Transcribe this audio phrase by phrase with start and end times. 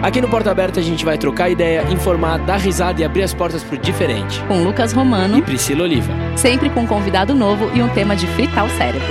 [0.00, 3.34] Aqui no Porta Aberta a gente vai trocar ideia, informar, dar risada e abrir as
[3.34, 4.40] portas pro diferente.
[4.44, 5.36] Com Lucas Romano.
[5.36, 6.12] E Priscila Oliva.
[6.36, 9.08] Sempre com um convidado novo e um tema de fritar o cérebro.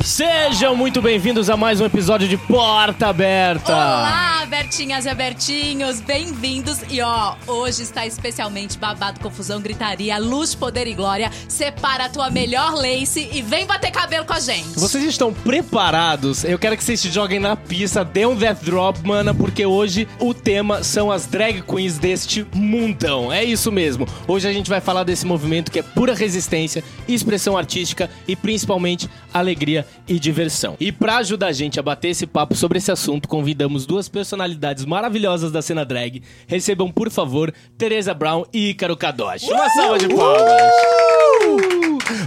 [0.00, 3.72] Sejam muito bem-vindos a mais um episódio de Porta Aberta.
[3.72, 6.80] Olá, Bertinhas e Abertinhos, bem-vindos.
[6.90, 11.30] E ó, hoje está especialmente babado, confusão, gritaria, luz, poder e glória.
[11.46, 14.70] Separa a tua melhor lace e vem bater cabelo com a gente.
[14.70, 16.42] Vocês estão preparados?
[16.42, 20.08] Eu quero que vocês se joguem na pista, dê um death drop, mana, porque hoje
[20.18, 23.32] o tema são as drag queens deste mundão.
[23.32, 24.04] É isso mesmo.
[24.26, 29.08] Hoje a gente vai falar desse movimento que é pura resistência, expressão artística e principalmente
[29.32, 30.76] alegria e diversão.
[30.80, 34.08] E para ajudar a gente a bater esse papo sobre esse assunto, convidamos duas
[34.40, 36.22] personalidades maravilhosas da cena drag.
[36.46, 39.50] Recebam, por favor, Teresa Brown e Ícaro Kadoshi.
[39.50, 41.29] Uma salva de palmas!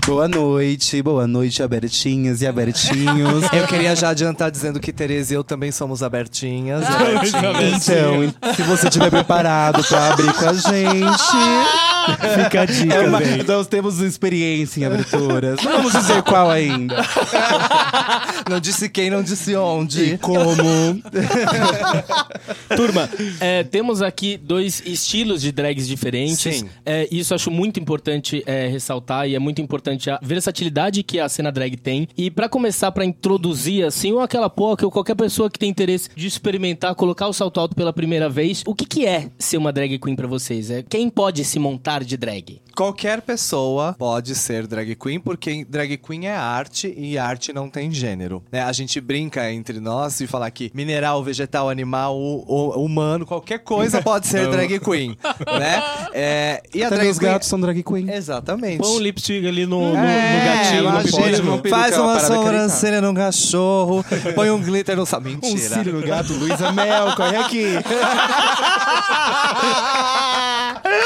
[0.05, 3.43] Boa noite, boa noite, abertinhas e abertinhos.
[3.51, 6.83] Eu queria já adiantar dizendo que Tereza e eu também somos abertinhas.
[7.75, 11.23] então, se você estiver preparado pra abrir com a gente,
[12.43, 12.93] fica a dica.
[12.93, 15.61] É uma, nós temos experiência em aberturas.
[15.61, 16.95] Não vamos dizer qual ainda.
[18.49, 20.13] não disse quem, não disse onde.
[20.13, 20.43] E como.
[22.75, 23.09] Turma,
[23.39, 26.57] é, temos aqui dois estilos de drags diferentes.
[26.57, 26.69] Sim.
[26.85, 29.72] É, isso acho muito importante é, ressaltar e é muito importante
[30.11, 32.07] a versatilidade que a cena drag tem.
[32.17, 36.09] E para começar, para introduzir, assim, ou aquela poca, ou qualquer pessoa que tem interesse
[36.15, 39.71] de experimentar, colocar o salto alto pela primeira vez, o que, que é ser uma
[39.71, 40.69] drag queen para vocês?
[40.69, 42.62] É, quem pode se montar de drag?
[42.75, 47.91] Qualquer pessoa pode ser drag queen, porque drag queen é arte e arte não tem
[47.91, 48.43] gênero.
[48.51, 48.63] Né?
[48.63, 53.59] A gente brinca entre nós e falar que mineral, vegetal, animal, o, o, humano, qualquer
[53.59, 55.15] coisa pode ser drag queen,
[55.59, 55.83] né?
[56.13, 57.13] É, e a Até queen...
[57.19, 58.09] gatos são drag queen.
[58.09, 58.79] Exatamente.
[58.79, 63.13] Põe um lipstick ali no, no, é, no gatinho, imagina, no Faz uma sobrancelha num
[63.13, 65.03] cachorro, põe um glitter no...
[65.21, 65.53] Mentira.
[65.53, 67.65] Um cílio no gato, Luísa Mel, corre aqui.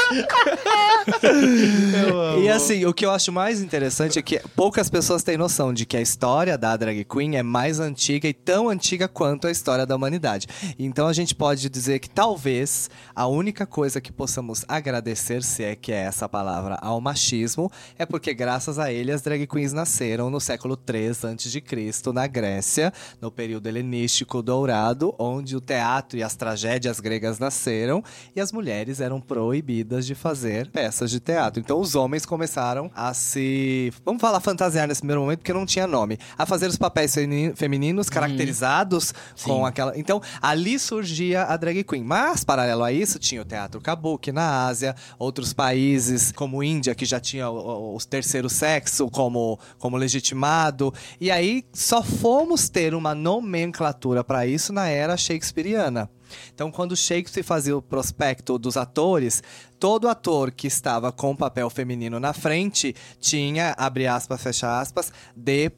[0.08, 2.17] ハハハハ!
[2.48, 5.84] E assim, o que eu acho mais interessante é que poucas pessoas têm noção de
[5.84, 9.84] que a história da drag queen é mais antiga e tão antiga quanto a história
[9.84, 10.46] da humanidade.
[10.78, 15.76] Então a gente pode dizer que talvez a única coisa que possamos agradecer, se é
[15.76, 20.30] que é essa palavra, ao machismo, é porque graças a ele as drag queens nasceram
[20.30, 26.34] no século 3 a.C., na Grécia, no período helenístico dourado, onde o teatro e as
[26.34, 28.02] tragédias gregas nasceram
[28.34, 31.60] e as mulheres eram proibidas de fazer peças de teatro.
[31.60, 33.92] Então os homens começaram a se.
[34.04, 36.16] Vamos falar fantasiar nesse primeiro momento, porque não tinha nome.
[36.38, 37.16] A fazer os papéis
[37.56, 39.44] femininos caracterizados uhum.
[39.44, 39.98] com aquela.
[39.98, 42.04] Então ali surgia a drag queen.
[42.04, 47.04] Mas, paralelo a isso, tinha o teatro kabuki na Ásia, outros países como Índia, que
[47.04, 50.94] já tinha o, o terceiro sexo como, como legitimado.
[51.20, 56.08] E aí só fomos ter uma nomenclatura para isso na era shakespeariana.
[56.54, 59.42] Então, quando Shakespeare fazia o prospecto dos atores,
[59.78, 65.12] todo ator que estava com o papel feminino na frente tinha, abre aspas, fecha aspas,
[65.36, 65.72] D.R.A.G,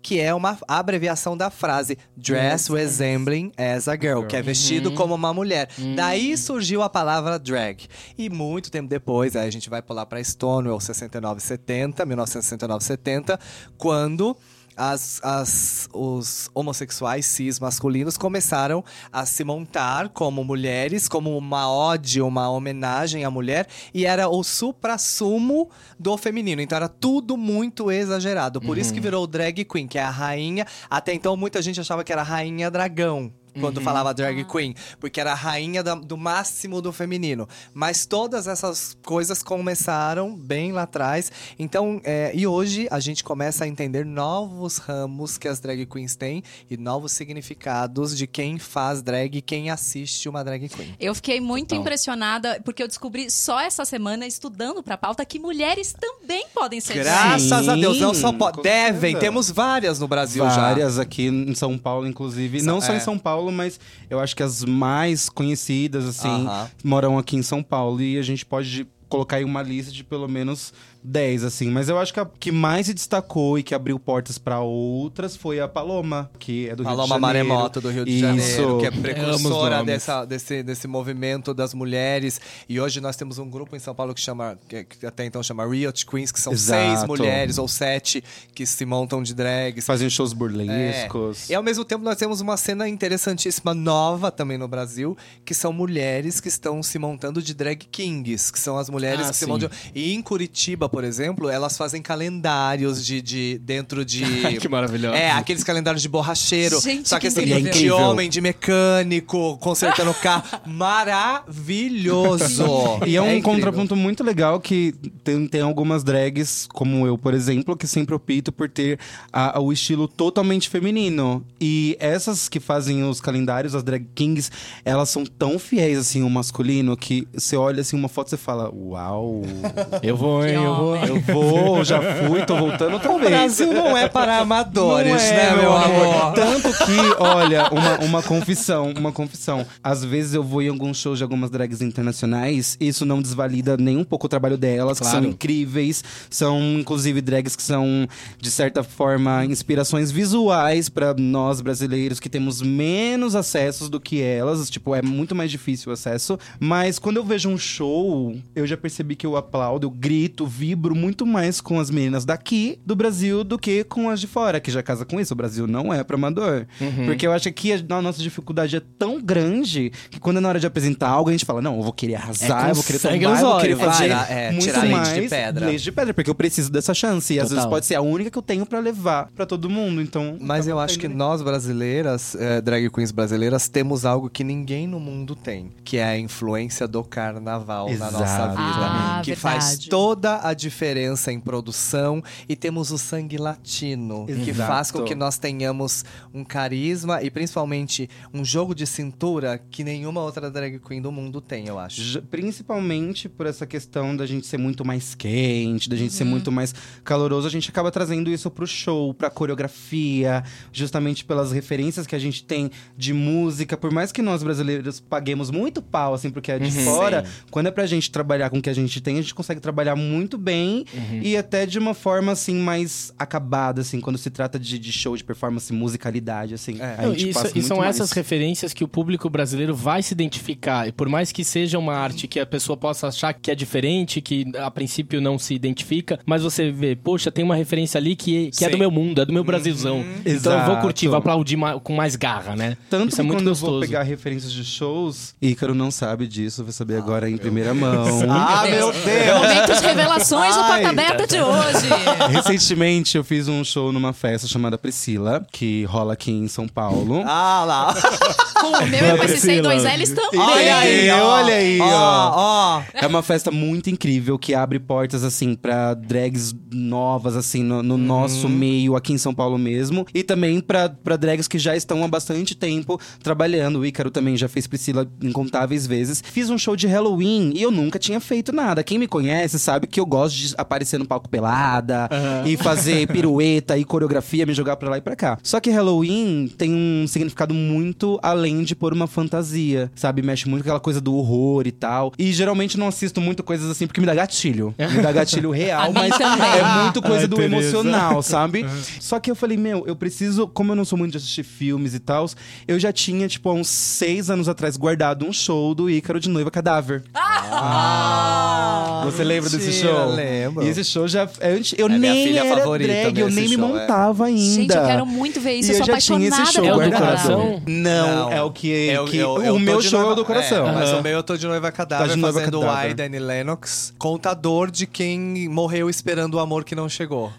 [0.00, 4.94] que é uma abreviação da frase Dress Resembling as a Girl, que é vestido uhum.
[4.94, 5.68] como uma mulher.
[5.78, 5.94] Uhum.
[5.94, 7.86] Daí surgiu a palavra drag.
[8.16, 13.38] E muito tempo depois, aí a gente vai pular para Stonewall 6970, 1969-70,
[13.76, 14.36] quando
[14.76, 22.20] as, as, os homossexuais cis masculinos começaram a se montar como mulheres, como uma ode,
[22.20, 26.60] uma homenagem à mulher, e era o supra-sumo do feminino.
[26.60, 28.60] Então era tudo muito exagerado.
[28.60, 28.80] Por uhum.
[28.80, 29.04] isso que uhum.
[29.04, 30.66] virou drag queen, que é a rainha.
[30.88, 33.84] Até então muita gente achava que era a rainha dragão quando uhum.
[33.84, 34.44] falava drag ah.
[34.44, 37.48] queen, porque era a rainha da, do máximo do feminino.
[37.72, 41.30] Mas todas essas coisas começaram bem lá atrás.
[41.58, 46.16] Então, é, e hoje a gente começa a entender novos ramos que as drag queens
[46.16, 50.94] têm e novos significados de quem faz drag e quem assiste uma drag queen.
[50.98, 51.80] Eu fiquei muito então.
[51.80, 56.94] impressionada porque eu descobri só essa semana estudando para pauta que mulheres também podem ser
[56.94, 59.18] Graças Sim, a Deus, não só podem, devem.
[59.18, 60.62] Temos várias no Brasil várias já.
[60.62, 62.62] Várias aqui em São Paulo, inclusive.
[62.62, 63.00] Não só em é.
[63.00, 66.70] São Paulo Paulo, mas eu acho que as mais conhecidas, assim, uh -huh.
[66.82, 68.00] moram aqui em São Paulo.
[68.00, 70.72] E a gente pode colocar aí uma lista de pelo menos
[71.04, 71.70] 10, assim.
[71.70, 75.36] Mas eu acho que a que mais se destacou e que abriu portas para outras
[75.36, 77.48] foi a Paloma, que é do Paloma Rio de Janeiro.
[77.48, 78.20] Paloma Maremoto, do Rio de Isso.
[78.20, 82.40] Janeiro, que é precursora dessa, desse, desse movimento das mulheres.
[82.68, 85.66] E hoje nós temos um grupo em São Paulo que chama, que, até então chama
[85.66, 86.96] Riot Queens, que são Exato.
[86.96, 88.24] seis mulheres ou sete
[88.54, 89.84] que se montam de drags.
[89.84, 91.50] Fazem shows burlescos.
[91.50, 91.52] É.
[91.52, 95.72] E ao mesmo tempo nós temos uma cena interessantíssima, nova também no Brasil, que são
[95.72, 99.44] mulheres que estão se montando de drag kings, que são as mulheres Ah, que se
[99.44, 99.50] sim.
[99.50, 99.68] montam.
[99.94, 104.24] E em Curitiba, por exemplo, elas fazem calendários de, de dentro de.
[104.60, 105.14] Que maravilhoso.
[105.14, 106.80] É, aqueles calendários de borracheiro.
[106.80, 107.58] Gente, só que que assim, incrível.
[107.58, 107.96] É de incrível.
[107.96, 110.44] homem, de mecânico, consertando o carro.
[110.66, 112.64] Maravilhoso!
[113.06, 113.42] E é um incrível.
[113.42, 114.92] contraponto muito legal que
[115.22, 118.98] tem, tem algumas drags, como eu, por exemplo, que sempre opto por ter
[119.32, 121.44] a- o estilo totalmente feminino.
[121.60, 124.50] E essas que fazem os calendários, as drag kings,
[124.84, 128.36] elas são tão fiéis, assim, ao masculino, que você olha, assim, uma foto e você
[128.36, 129.42] fala, uau,
[130.02, 130.54] Eu vou, hein?
[130.54, 130.83] Eu vou.
[131.06, 133.30] Eu vou, já fui, tô voltando outra O vez.
[133.30, 136.32] Brasil não é para amadores, Não é, né, meu amor?
[136.34, 139.64] Tanto que, olha, uma, uma confissão, uma confissão.
[139.82, 143.96] Às vezes eu vou em alguns shows de algumas drags internacionais, isso não desvalida nem
[143.96, 145.22] um pouco o trabalho delas, que Claro.
[145.22, 146.02] são incríveis.
[146.30, 148.08] São, inclusive, drags que são,
[148.40, 154.68] de certa forma, inspirações visuais pra nós brasileiros que temos menos acessos do que elas.
[154.70, 156.38] Tipo, é muito mais difícil o acesso.
[156.58, 160.94] Mas quando eu vejo um show, eu já percebi que eu aplaudo, eu grito, vibro
[160.94, 164.70] muito mais com as meninas daqui do Brasil do que com as de fora, que
[164.70, 165.32] já casa com isso.
[165.32, 166.66] O Brasil não é pra amador.
[167.06, 170.48] Porque eu acho que a, a nossa dificuldade é tão grande que quando é na
[170.48, 172.84] hora de apresentar algo, a gente fala: não, eu vou querer arrasar, com eu vou
[172.84, 175.66] querer tombar, eu vou querer fazer vai, é, muito tirar leite mais de pedra.
[175.66, 177.32] leite de pedra, porque eu preciso dessa chance.
[177.32, 177.56] E às Total.
[177.56, 180.00] vezes pode ser a única que eu tenho pra levar pra todo mundo.
[180.00, 180.36] Então.
[180.40, 184.98] Mas eu acho que nós brasileiras, eh, drag queens brasileiras, temos algo que ninguém no
[184.98, 188.56] mundo tem, que é a influência do carnaval na nossa Exato.
[188.56, 188.86] vida.
[188.86, 189.40] Ah, que verdade.
[189.40, 194.68] faz toda a diferença em produção e temos o sangue latino, que Exato.
[194.68, 200.20] faz com que nós tenhamos um carisma e principalmente um jogo de cintura que nenhuma
[200.22, 202.20] outra drag queen do mundo tem, eu acho.
[202.22, 206.16] Principalmente por essa questão da gente ser muito mais quente, da gente Uhum.
[206.18, 211.52] ser muito mais caloroso, a gente acaba trazendo isso pro show, pra coreografia, justamente pelas
[211.52, 213.76] referências que a gente tem de música.
[213.76, 216.84] Por mais que nós brasileiros paguemos muito pau, assim, porque é de Uhum.
[216.84, 219.60] fora, quando é pra gente trabalhar com o que a gente tem, a gente consegue
[219.60, 221.20] trabalhar muito bem Uhum.
[221.22, 225.16] e até de uma forma, assim, mais acabada, assim, quando se trata de, de show,
[225.16, 226.76] de performance, musicalidade, assim.
[226.80, 226.96] É.
[226.98, 227.96] a Não, gente isso- passa e são mais.
[227.96, 230.86] essas referências que o público brasileiro vai se identificar.
[230.86, 234.20] E por mais que seja uma arte que a pessoa possa achar que é diferente,
[234.20, 238.50] que a princípio não se identifica, mas você vê, poxa, tem uma referência ali que,
[238.50, 240.04] que é do meu mundo, é do meu Brasilzão.
[240.26, 240.80] Então eu vou Exato.
[240.82, 242.76] curtir, vou aplaudir com mais garra, né?
[242.90, 243.72] Tanto Isso que é muito quando eu gostoso.
[243.72, 248.04] vou pegar referências de shows, Ícaro não sabe disso, vai saber agora em primeira mão.
[248.28, 249.34] Ah, meu Deus!
[249.38, 251.88] Momento de revelações do Ai, Porta Aberta de hoje.
[252.30, 257.22] Recentemente eu fiz um show numa festa chamada Priscila, que rola aqui em São Paulo.
[257.26, 257.94] Ah lá!
[258.60, 260.40] Com o meu e PSC e dois L's também.
[260.40, 262.32] Olha aí, olha aí, ó.
[262.34, 262.82] ó.
[262.94, 267.98] É uma festa muito incrível que abre portas, assim, pra drags novas, assim, no, no
[267.98, 270.06] nosso meio aqui em São Paulo mesmo.
[270.14, 273.80] E também pra, pra drags que já estão há bastante tempo trabalhando.
[273.80, 276.22] O Ícaro também já fez Priscila incontáveis vezes.
[276.24, 278.82] Fiz um show de Halloween e eu nunca tinha feito nada.
[278.82, 282.08] Quem me conhece sabe que eu gosto de aparecer no palco pelada
[282.46, 285.38] e fazer pirueta e coreografia, me jogar pra lá e pra cá.
[285.42, 290.22] Só que Halloween tem um significado muito além de pôr uma fantasia, sabe?
[290.22, 292.12] Mexe muito com aquela coisa do horror e tal.
[292.18, 294.74] E geralmente não assisto muito coisas assim porque me dá gatilho.
[294.78, 297.54] Me dá gatilho real, mas é muito coisa Ai, do Tereza.
[297.56, 298.64] emocional, sabe?
[299.00, 301.94] Só que eu falei, meu, eu preciso, como eu não sou muito de assistir filmes
[301.94, 302.28] e tal,
[302.66, 306.28] eu já tinha, tipo, há uns seis anos atrás, guardado um show do Ícaro de
[306.28, 307.02] Noiva Cadáver.
[307.14, 310.13] Ah, Você lembra desse mentira, show?
[310.14, 310.64] Lembro.
[310.64, 311.28] E esse show já.
[311.40, 313.80] Eu, eu É minha nem filha era favorita drag, eu nem me show, é.
[313.80, 314.40] montava ainda.
[314.54, 315.70] Gente, eu quero muito ver isso.
[315.70, 317.00] E eu sou já tinha esse show É guardado.
[317.00, 317.62] coração?
[317.66, 318.32] Não, Não.
[318.32, 318.68] é o que.
[318.68, 320.68] Eu- que- eu- eu o meu show é o noiva- do coração.
[320.68, 322.88] É, mas o meu eu tô de noiva cadáver Tá de noiva fazendo cadáver.
[322.88, 327.32] o I, Danny Lennox, contador de quem morreu esperando o amor que não chegou.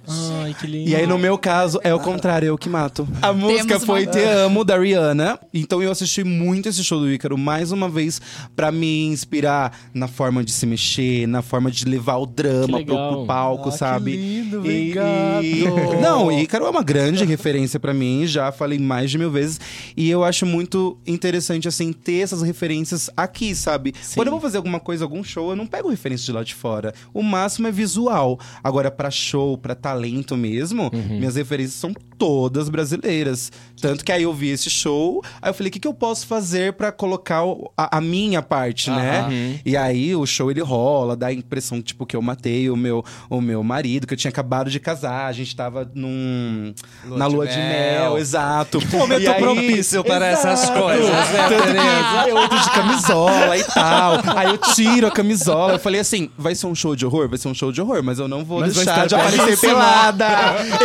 [0.44, 0.90] Ai, que lindo.
[0.90, 3.08] E aí, no meu caso, é o contrário, eu que mato.
[3.22, 5.40] A música foi Te Amo, da Rihanna.
[5.54, 8.22] Então eu assisti muito esse show do Ícaro, mais uma vez,
[8.56, 12.72] pra me inspirar na forma de se mexer, na forma de levar o drama Que
[12.72, 13.14] pro, legal.
[13.18, 14.16] pro palco, Ah, que sabe?
[14.16, 15.44] lindo, E- obrigado.
[15.44, 15.66] e-
[16.02, 19.60] Não, o Ícaro é uma grande referência pra mim, já falei mais de mil vezes.
[19.96, 23.94] E eu acho muito interessante, assim, ter essas referências aqui, sabe?
[24.16, 26.54] Quando eu vou fazer alguma coisa, algum show, eu não pego referência de lá de
[26.56, 26.94] fora.
[27.14, 28.40] O máximo é visual.
[28.64, 33.52] Agora, pra show, pra talento mesmo, minhas referências são todas brasileiras.
[33.82, 36.26] Tanto que aí eu vi esse show, aí eu falei, o que, que eu posso
[36.26, 37.44] fazer pra colocar
[37.78, 39.60] a, a minha parte, né?
[39.66, 43.04] E aí o show ele rola, dá a impressão, tipo, que eu matei o meu,
[43.30, 46.74] o meu marido, que eu tinha acabado de casar, a gente tava num.
[47.06, 48.18] Lua na de lua de mel, mel.
[48.18, 48.80] exato.
[48.92, 50.80] Momento E aí- propício para essas Exato.
[50.82, 52.24] coisas, né, Tanto Tereza?
[52.24, 54.14] que eu entro de camisola e tal.
[54.36, 55.74] Aí eu tiro a camisola.
[55.74, 57.28] Eu falei assim: vai ser um show de horror?
[57.30, 60.26] Vai ser um show de horror, mas eu não vou Mas deixar de aparecer pelada.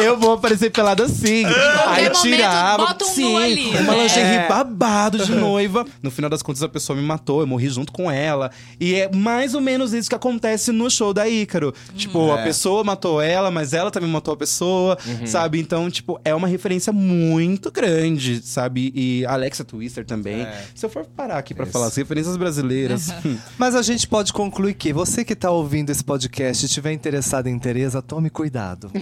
[0.03, 1.45] Eu vou aparecer pelada Sim.
[1.87, 2.87] Aí momento, tirava.
[2.87, 4.03] bota um sim, ali, uma né?
[4.03, 4.49] lingerie É.
[4.49, 5.85] babado de noiva.
[6.03, 8.51] No final das contas, a pessoa me matou, eu morri junto com ela.
[8.81, 11.60] E é mais ou menos isso que acontece no show da Ícaro.
[11.97, 12.45] Tipo, a É.
[12.45, 15.61] pessoa matou ela, mas ela também matou a pessoa, sabe?
[15.61, 18.93] Então, tipo, é uma referência muito grande, sabe?
[18.95, 20.43] E Alexa Twister também.
[20.43, 20.65] É.
[20.75, 21.73] Se eu for parar aqui pra Isso.
[21.73, 23.11] falar as referências brasileiras.
[23.25, 26.93] hum, Mas a gente pode concluir que você que tá ouvindo esse podcast e estiver
[26.93, 28.91] interessado em Tereza, tome cuidado.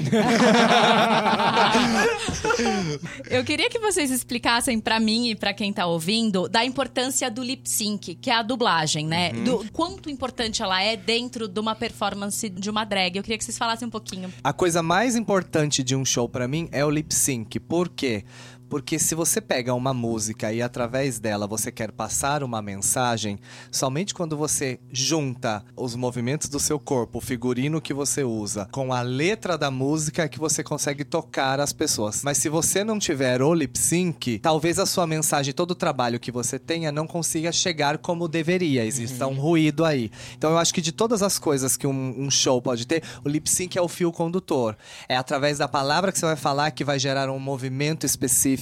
[3.30, 7.42] Eu queria que vocês explicassem pra mim e pra quem tá ouvindo da importância do
[7.42, 9.32] lip sync, que é a dublagem, né?
[9.32, 9.44] Uhum.
[9.44, 13.16] Do quanto importante ela é dentro de uma performance de uma drag.
[13.16, 14.33] Eu queria que vocês falassem um pouquinho.
[14.45, 17.59] A coisa mais importante de um show pra mim é o lip sync.
[17.61, 18.25] Por quê?
[18.68, 23.38] Porque se você pega uma música e através dela você quer passar uma mensagem,
[23.70, 28.92] somente quando você junta os movimentos do seu corpo, o figurino que você usa, com
[28.92, 32.22] a letra da música é que você consegue tocar as pessoas.
[32.22, 36.20] Mas se você não tiver o lip sync, talvez a sua mensagem, todo o trabalho
[36.20, 38.84] que você tenha não consiga chegar como deveria.
[38.84, 40.10] Exista um ruído aí.
[40.37, 43.28] Então eu acho que de todas as coisas que um, um show pode ter, o
[43.28, 44.76] lip sync é o fio condutor.
[45.08, 48.57] É através da palavra que você vai falar que vai gerar um movimento específico.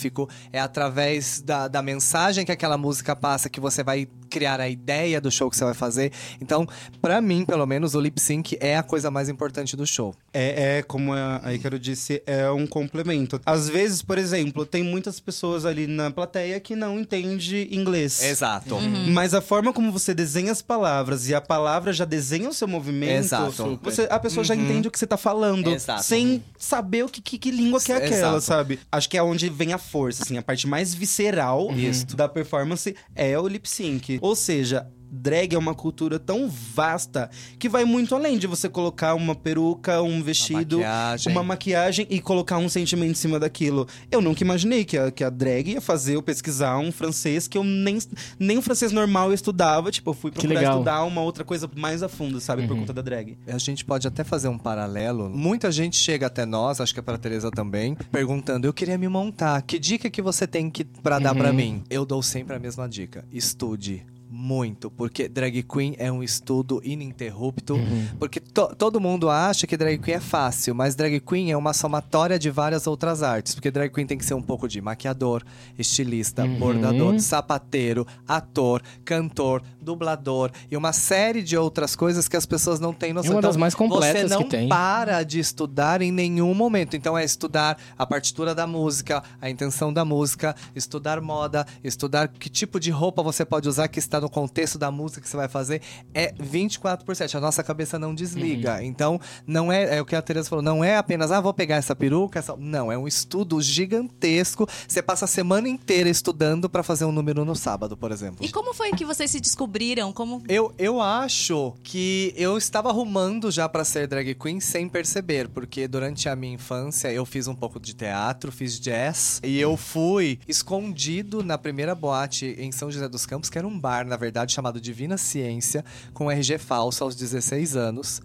[0.53, 5.21] É através da, da mensagem que aquela música passa que você vai criar a ideia
[5.21, 6.13] do show que você vai fazer.
[6.41, 6.67] Então,
[7.01, 10.15] pra mim, pelo menos, o lip sync é a coisa mais importante do show.
[10.33, 13.41] É, é, como a a Ícaro disse, é um complemento.
[13.47, 18.23] Às vezes, por exemplo, tem muitas pessoas ali na plateia que não entende inglês.
[18.23, 18.75] Exato.
[18.75, 19.13] Uhum.
[19.13, 22.67] Mas a forma como você desenha as palavras e a palavra já desenha o seu
[22.67, 23.79] movimento, Exato.
[23.83, 26.03] você, a pessoa já entende o que você tá falando, Exato.
[26.03, 28.41] sem saber o que, que, que língua que é aquela, Exato.
[28.41, 28.81] sabe?
[28.91, 31.69] Acho que é onde vem a força, assim, a parte mais visceral
[32.15, 34.19] da performance é o lip sync.
[34.21, 39.15] Ou seja, drag é uma cultura tão vasta que vai muito além de você colocar
[39.15, 41.33] uma peruca, um vestido, maquiagem.
[41.33, 43.87] uma maquiagem e colocar um sentimento em cima daquilo.
[44.11, 47.57] Eu nunca imaginei que a, que a drag ia fazer eu pesquisar um francês que
[47.57, 47.99] eu nem,
[48.39, 49.91] nem o francês normal eu estudava.
[49.91, 52.67] Tipo, eu fui procurar estudar uma outra coisa mais a fundo, sabe?
[52.67, 53.37] Por conta da drag.
[53.47, 55.31] A gente pode até fazer um paralelo.
[55.31, 59.09] Muita gente chega até nós, acho que é pra Tereza também, perguntando: "Eu queria me
[59.09, 59.63] montar.
[59.63, 62.89] Que dica que você tem que para dar pra mim?" Eu dou sempre a mesma
[62.89, 67.77] dica: estude muito, porque drag queen é um estudo ininterrupto,
[68.19, 71.73] porque to- todo mundo acha que drag queen é fácil, mas drag queen é uma
[71.73, 75.43] somatória de várias outras artes, porque drag queen tem que ser um pouco de maquiador,
[75.79, 82.81] estilista, bordador, sapateiro, ator, cantor, dublador e uma série de outras coisas que as pessoas
[82.81, 83.33] não têm noção.
[83.33, 84.69] É uma das Então, mais completas você não que tem.
[84.69, 86.97] para de estudar em nenhum momento.
[86.97, 92.49] Então é estudar a partitura da música, a intenção da música, estudar moda, estudar que
[92.49, 95.49] tipo de roupa você pode usar que está no contexto da música que você vai
[95.49, 95.81] fazer.
[96.15, 97.37] É 24 por 7.
[97.37, 98.83] A nossa cabeça não desliga.
[98.83, 101.77] Então, não é, é o que a Teresa falou, não é apenas, ah, vou pegar
[101.77, 102.57] essa peruca, essa...
[102.57, 104.69] não, é um estudo gigantesco.
[104.87, 108.45] Você passa a semana inteira estudando para fazer um número no sábado, por exemplo.
[108.45, 110.13] E como foi que vocês se descobriram?
[110.13, 115.49] Como Eu, eu acho que eu estava arrumando já pra ser drag queen sem perceber,
[115.49, 119.77] porque durante a minha infância eu fiz um pouco de teatro, fiz jazz e eu
[119.77, 124.17] fui escondido na primeira boate em São José dos Campos, que era um bar, na
[124.17, 125.85] verdade, chamado Divina Ciência,
[126.15, 128.23] com RG falso aos 16 anos.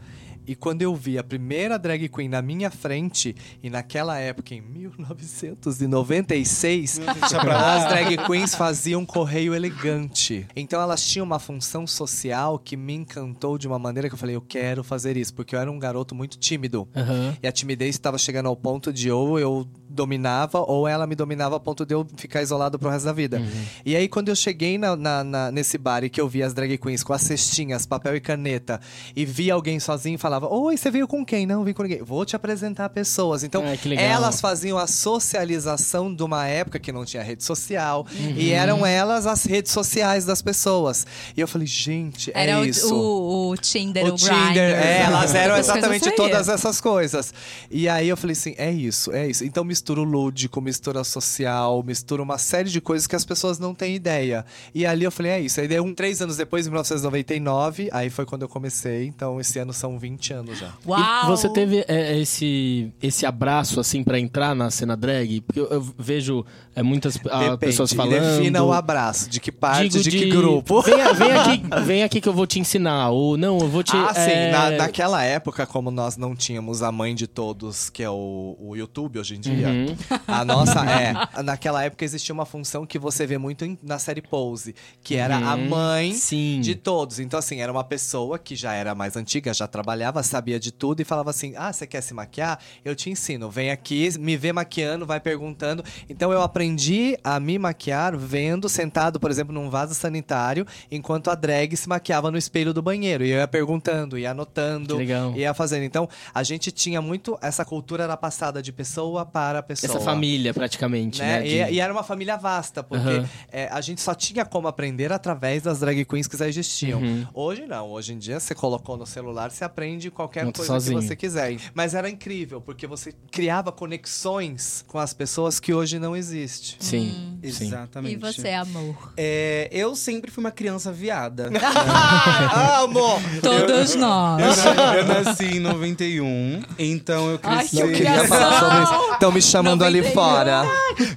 [0.47, 4.61] E quando eu vi a primeira drag queen na minha frente, e naquela época, em
[4.61, 10.45] 1996, as drag queens faziam correio elegante.
[10.55, 14.35] Então elas tinham uma função social que me encantou de uma maneira que eu falei,
[14.35, 16.87] eu quero fazer isso, porque eu era um garoto muito tímido.
[16.95, 17.35] Aham.
[17.41, 21.57] E a timidez estava chegando ao ponto de ou eu dominava ou ela me dominava
[21.57, 23.41] a ponto de eu ficar isolado pro resto da vida.
[23.85, 26.53] E aí, quando eu cheguei na- na- na- nesse bar e que eu vi as
[26.53, 28.79] drag queens com as cestinhas, papel e caneta,
[29.15, 31.45] e vi alguém sozinho e falava: Oi, você veio com quem?
[31.45, 32.01] Não, vim com ninguém.
[32.01, 33.43] Vou te apresentar pessoas.
[33.43, 38.05] Então, Ah, elas faziam a socialização de uma época que não tinha rede social.
[38.37, 41.05] E eram elas as redes sociais das pessoas.
[41.35, 42.93] E eu falei, gente, é era o, isso.
[42.93, 44.59] o, o Tinder, o, O Tinder, Grindr.
[44.59, 47.33] é, elas eram exatamente todas essas coisas.
[47.69, 49.43] E aí eu falei assim, é isso, é isso.
[49.43, 53.73] Então mistura o lúdico, mistura social, mistura uma série de coisas que as pessoas não
[53.73, 54.45] têm ideia.
[54.73, 55.59] E ali eu falei, é isso.
[55.59, 59.05] Aí deu um, três anos depois, em 1999, aí foi quando eu comecei.
[59.05, 60.71] Então esse ano são 20 anos já.
[60.85, 61.23] Uau!
[61.25, 65.41] E você teve é, esse, esse abraço, assim, pra entrar na cena drag?
[65.41, 68.37] Porque eu, eu vejo é, muitas ah, Depende, pessoas falando...
[68.37, 70.81] Defina o abraço, de que parte, Digo de, que grupo.
[70.81, 73.09] Vem, vem aqui, vem aqui que eu vou te ensinar.
[73.09, 73.95] Ou não, eu vou te...
[73.95, 74.29] Ah, sim.
[74.31, 78.55] é, Na- naquela época, como nós não tínhamos a mãe de todos, que é o,
[78.59, 79.95] o YouTube hoje em dia, Uhum.
[80.27, 81.41] a nossa é.
[81.43, 85.37] Naquela época existia uma função que você vê muito em- na série Pose, que era
[85.37, 85.69] a Uhum.
[85.69, 86.59] mãe Sim.
[86.61, 87.19] de todos.
[87.19, 90.71] Então, assim, era uma pessoa que já era mais antiga, já trabalhava maquiava, sabia de
[90.71, 92.59] tudo e falava assim: ah, você quer se maquiar?
[92.83, 93.49] Eu te ensino.
[93.49, 95.83] Vem aqui, me vê maquiando, vai perguntando.
[96.09, 101.35] Então eu aprendi a me maquiar vendo, sentado, por exemplo, num vaso sanitário, enquanto a
[101.35, 103.23] drag se maquiava no espelho do banheiro.
[103.23, 105.83] E eu ia perguntando, ia anotando, ia fazendo.
[105.83, 107.37] Então a gente tinha muito.
[107.41, 109.95] Essa cultura era passada de pessoa para pessoa.
[109.95, 111.39] Essa família, praticamente, né?
[111.39, 111.43] né?
[111.43, 111.49] De...
[111.49, 113.25] E, e, era uma família vasta, porque uhum.
[113.51, 116.99] é, a gente só tinha como aprender através das drag queens que já existiam.
[117.01, 117.27] Uhum.
[117.33, 117.89] Hoje não.
[117.89, 120.99] Hoje em dia, você colocou no celular, você aprende qualquer Muito coisa sozinho.
[120.99, 121.57] que você quiser.
[121.73, 126.77] Mas era incrível, porque você criava conexões com as pessoas que hoje não existem.
[126.79, 127.39] Sim, hum.
[127.43, 128.15] exatamente.
[128.15, 129.13] E você, amor?
[129.17, 131.49] É, eu sempre fui uma criança viada.
[131.61, 133.19] ah, amor!
[133.41, 134.65] Todos eu, nós.
[134.65, 137.81] Eu, eu, nasci em 91, então eu cresci.
[137.81, 139.13] Ai, eu queria falar sobre isso.
[139.13, 139.87] Estão me chamando 91.
[139.87, 140.63] ali fora.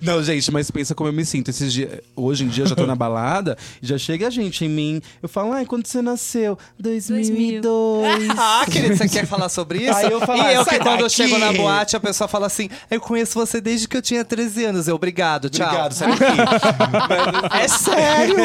[0.02, 1.50] Não, gente, mas pensa como eu me sinto.
[1.50, 4.68] Esses dias, hoje em dia eu já tô na balada, já chega a gente em
[4.68, 5.02] mim.
[5.22, 6.58] Eu falo, ai, quando você nasceu?
[6.78, 8.28] 2002.
[8.36, 9.96] ah, querido, você quer falar sobre isso?
[9.96, 12.68] Aí eu falo, e eu que quando eu chego na boate, a pessoa fala assim:
[12.90, 14.88] Eu conheço você desde que eu tinha 13 anos.
[14.88, 15.66] Eu, obrigado, tchau.
[15.66, 16.24] Obrigado, sai daqui.
[17.62, 18.44] é sério!